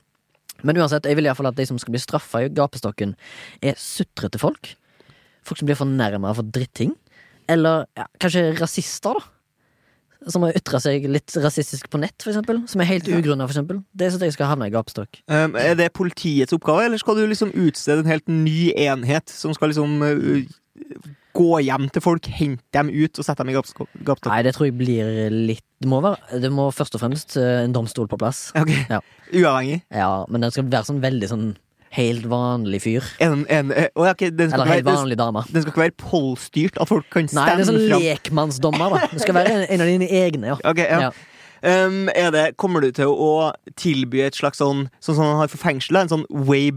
[0.62, 3.16] Men uansett, jeg vil iallfall at de som skal bli straffa i gapestokken,
[3.64, 4.74] er sutrete folk.
[5.42, 6.92] Folk som blir fornærma for dritting.
[7.50, 9.31] Eller ja, kanskje rasister, da.
[10.30, 12.60] Som har ytra seg litt rasistisk på nett, for eksempel.
[12.70, 13.80] Som er helt ugrunna, for eksempel.
[13.96, 15.22] Det syns jeg skal havne i gapestokk.
[15.26, 19.54] Um, er det politiets oppgave, eller skal du liksom utstede en helt ny enhet som
[19.56, 23.90] skal liksom uh, gå hjem til folk, hente dem ut og sette dem i gapestokk?
[24.28, 27.64] Nei, det tror jeg blir litt Det må, være, det må først og fremst eh,
[27.64, 28.50] en domstol på plass.
[28.58, 29.00] Ok, Ja.
[29.32, 29.80] Uavhengig?
[29.90, 31.46] Ja, Men den skal være sånn veldig sånn
[31.92, 33.08] helt vanlig fyr.
[33.22, 35.44] En, en, eh, å, ja, den, skal Eller helt være, vanlig dame.
[35.48, 39.10] den skal ikke være polstyrt, at folk kan Nei, stemme det er sånn lekmannsdommer, da.
[39.12, 40.58] Det skal være en, en av dine egne, ja.
[40.70, 41.08] okay, ja.
[41.08, 41.12] Ja.
[41.62, 45.62] Um, det, kommer du til å tilby et slags sånn Sånn som han har for
[45.62, 46.72] fengsel, en sånn way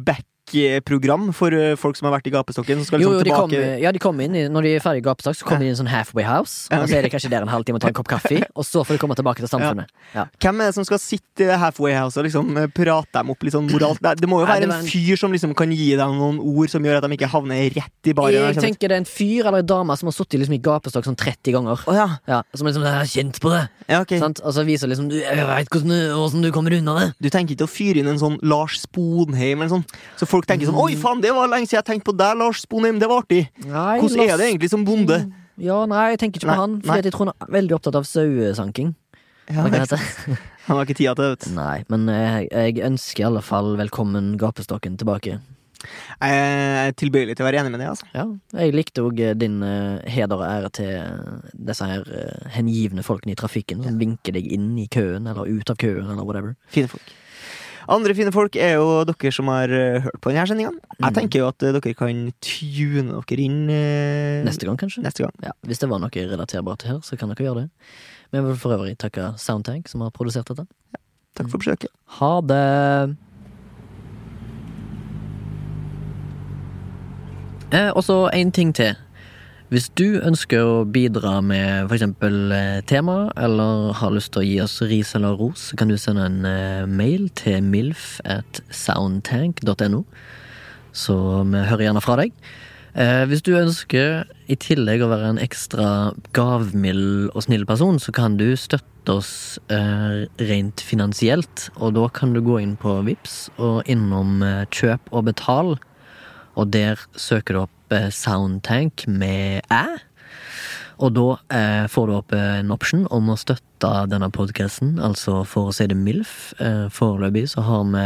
[0.45, 2.77] back-program for uh, folk som har vært i gapestokken?
[2.81, 4.73] Som skal Jo, liksom jo, de tilbake kommer ja, de kommer inn i, Når de
[4.75, 6.67] er ferdig i gapestokk, så kommer de inn i en sånn halfway house.
[6.71, 8.83] Og så er de kanskje der en halvtime og tar en kopp kaffe, og så
[8.85, 9.91] får de komme tilbake til samfunnet.
[10.13, 10.27] Ja.
[10.41, 13.45] Hvem er det som skal sitte i halfway house og liksom eh, prate dem opp
[13.45, 14.01] litt sånn moralt?
[14.05, 16.99] Det, må jo være en fyr som liksom kan gi dem noen ord som gjør
[17.01, 18.49] at de ikke havner rett i baren.
[18.53, 21.07] Jeg tenker det er en fyr eller en dame som har sittet liksom i gapestokk
[21.07, 21.83] sånn 30 ganger.
[21.89, 22.07] Oh, ja.
[22.29, 23.65] Ja, Som liksom har kjent på det.
[23.89, 24.15] ja, ok.
[24.21, 24.41] Sant?
[24.45, 27.07] Og så viser liksom du, Jeg veit hvordan, du- hvordan du kommer unna det.
[27.21, 29.85] Du tenker ikke å fyre inn en sånn Lars Sponheim eller sånn,
[30.19, 30.81] så folk tenker sånn.
[30.83, 32.99] Oi, faen, det var lenge siden jeg tenkte på deg, Lars Sponheim.
[33.01, 33.41] Det var artig.
[33.63, 35.23] Nei, Hvordan er det egentlig som bonde?
[35.61, 36.77] Ja, nei, jeg tenker ikke på han.
[36.83, 38.93] for jeg tror han er veldig opptatt av sauesanking.
[39.45, 39.61] Ja,
[40.65, 41.51] han har ikke tida til det.
[41.55, 45.38] Nei, men jeg, jeg ønsker i alle fall velkommen gapestokken tilbake.
[45.86, 47.89] Jeg er tilbøyelig til å være enig med det.
[47.91, 48.25] altså Ja,
[48.61, 53.36] jeg likte òg din uh, heder og ære til eh, disse her uh, hengivne folkene
[53.36, 56.55] i trafikken som vinker deg inn i køen eller ut av køen eller whatever.
[56.73, 57.13] Fine folk.
[57.88, 60.71] Andre fine folk er jo dere som har eh, hørt på denne sendinga.
[60.97, 61.13] Jeg Mm.
[61.13, 65.03] tenker jo at eh, dere kan tune dere inn eh, Neste gang, kanskje?
[65.03, 65.31] neste gang.
[65.43, 67.69] Ja, Hvis det var noe relaterbart her, så kan dere gjøre det.
[68.31, 70.65] Men jeg vil for øvrig takke Soundtank, som har produsert dette.
[71.36, 71.89] Takk for besøket.
[72.17, 73.15] Ha det!
[77.73, 78.95] Eh, og så en ting til.
[79.76, 82.05] Hvis du ønsker å bidra med f.eks.
[82.23, 85.97] Eh, tema, eller har lyst til å gi oss ris eller ros, så kan du
[85.99, 90.05] sende en eh, mail til milf at soundtank.no.
[90.95, 91.17] Så
[91.51, 92.32] vi hører gjerne fra deg.
[92.95, 95.89] Eh, hvis du ønsker i tillegg å være en ekstra
[96.38, 99.34] gavmild og snill person, så kan du støtte oss
[99.67, 101.67] rent finansielt.
[101.76, 104.39] Og da kan du gå inn på Vips og innom
[104.71, 105.76] Kjøp og betal.
[106.56, 109.86] Og der søker du opp eh, Soundtank med æ.
[111.03, 115.41] Og da eh, får du opp eh, en option om å støtte denne podkasten, altså
[115.47, 116.53] for å si det MILF.
[116.64, 118.06] Eh, foreløpig så har vi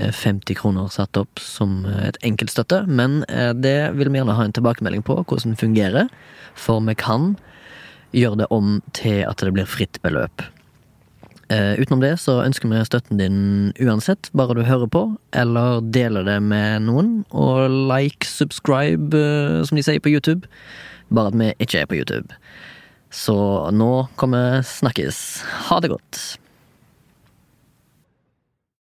[0.00, 4.38] eh, 50 kroner satt opp som eh, et enkeltstøtte, men eh, det vil vi gjerne
[4.38, 6.08] ha en tilbakemelding på hvordan det fungerer,
[6.56, 7.34] for vi kan
[8.16, 10.44] gjøre det om til at det blir fritt beløp.
[11.50, 13.40] Eh, utenom det så ønsker vi støtten din
[13.82, 15.04] uansett, bare du hører på,
[15.36, 20.48] eller deler det med noen, og like, subscribe, eh, som de sier på YouTube,
[21.12, 22.38] bare at vi ikke er på YouTube.
[23.12, 23.34] Så
[23.74, 25.42] nå kommer snakkes.
[25.68, 26.22] Ha det godt.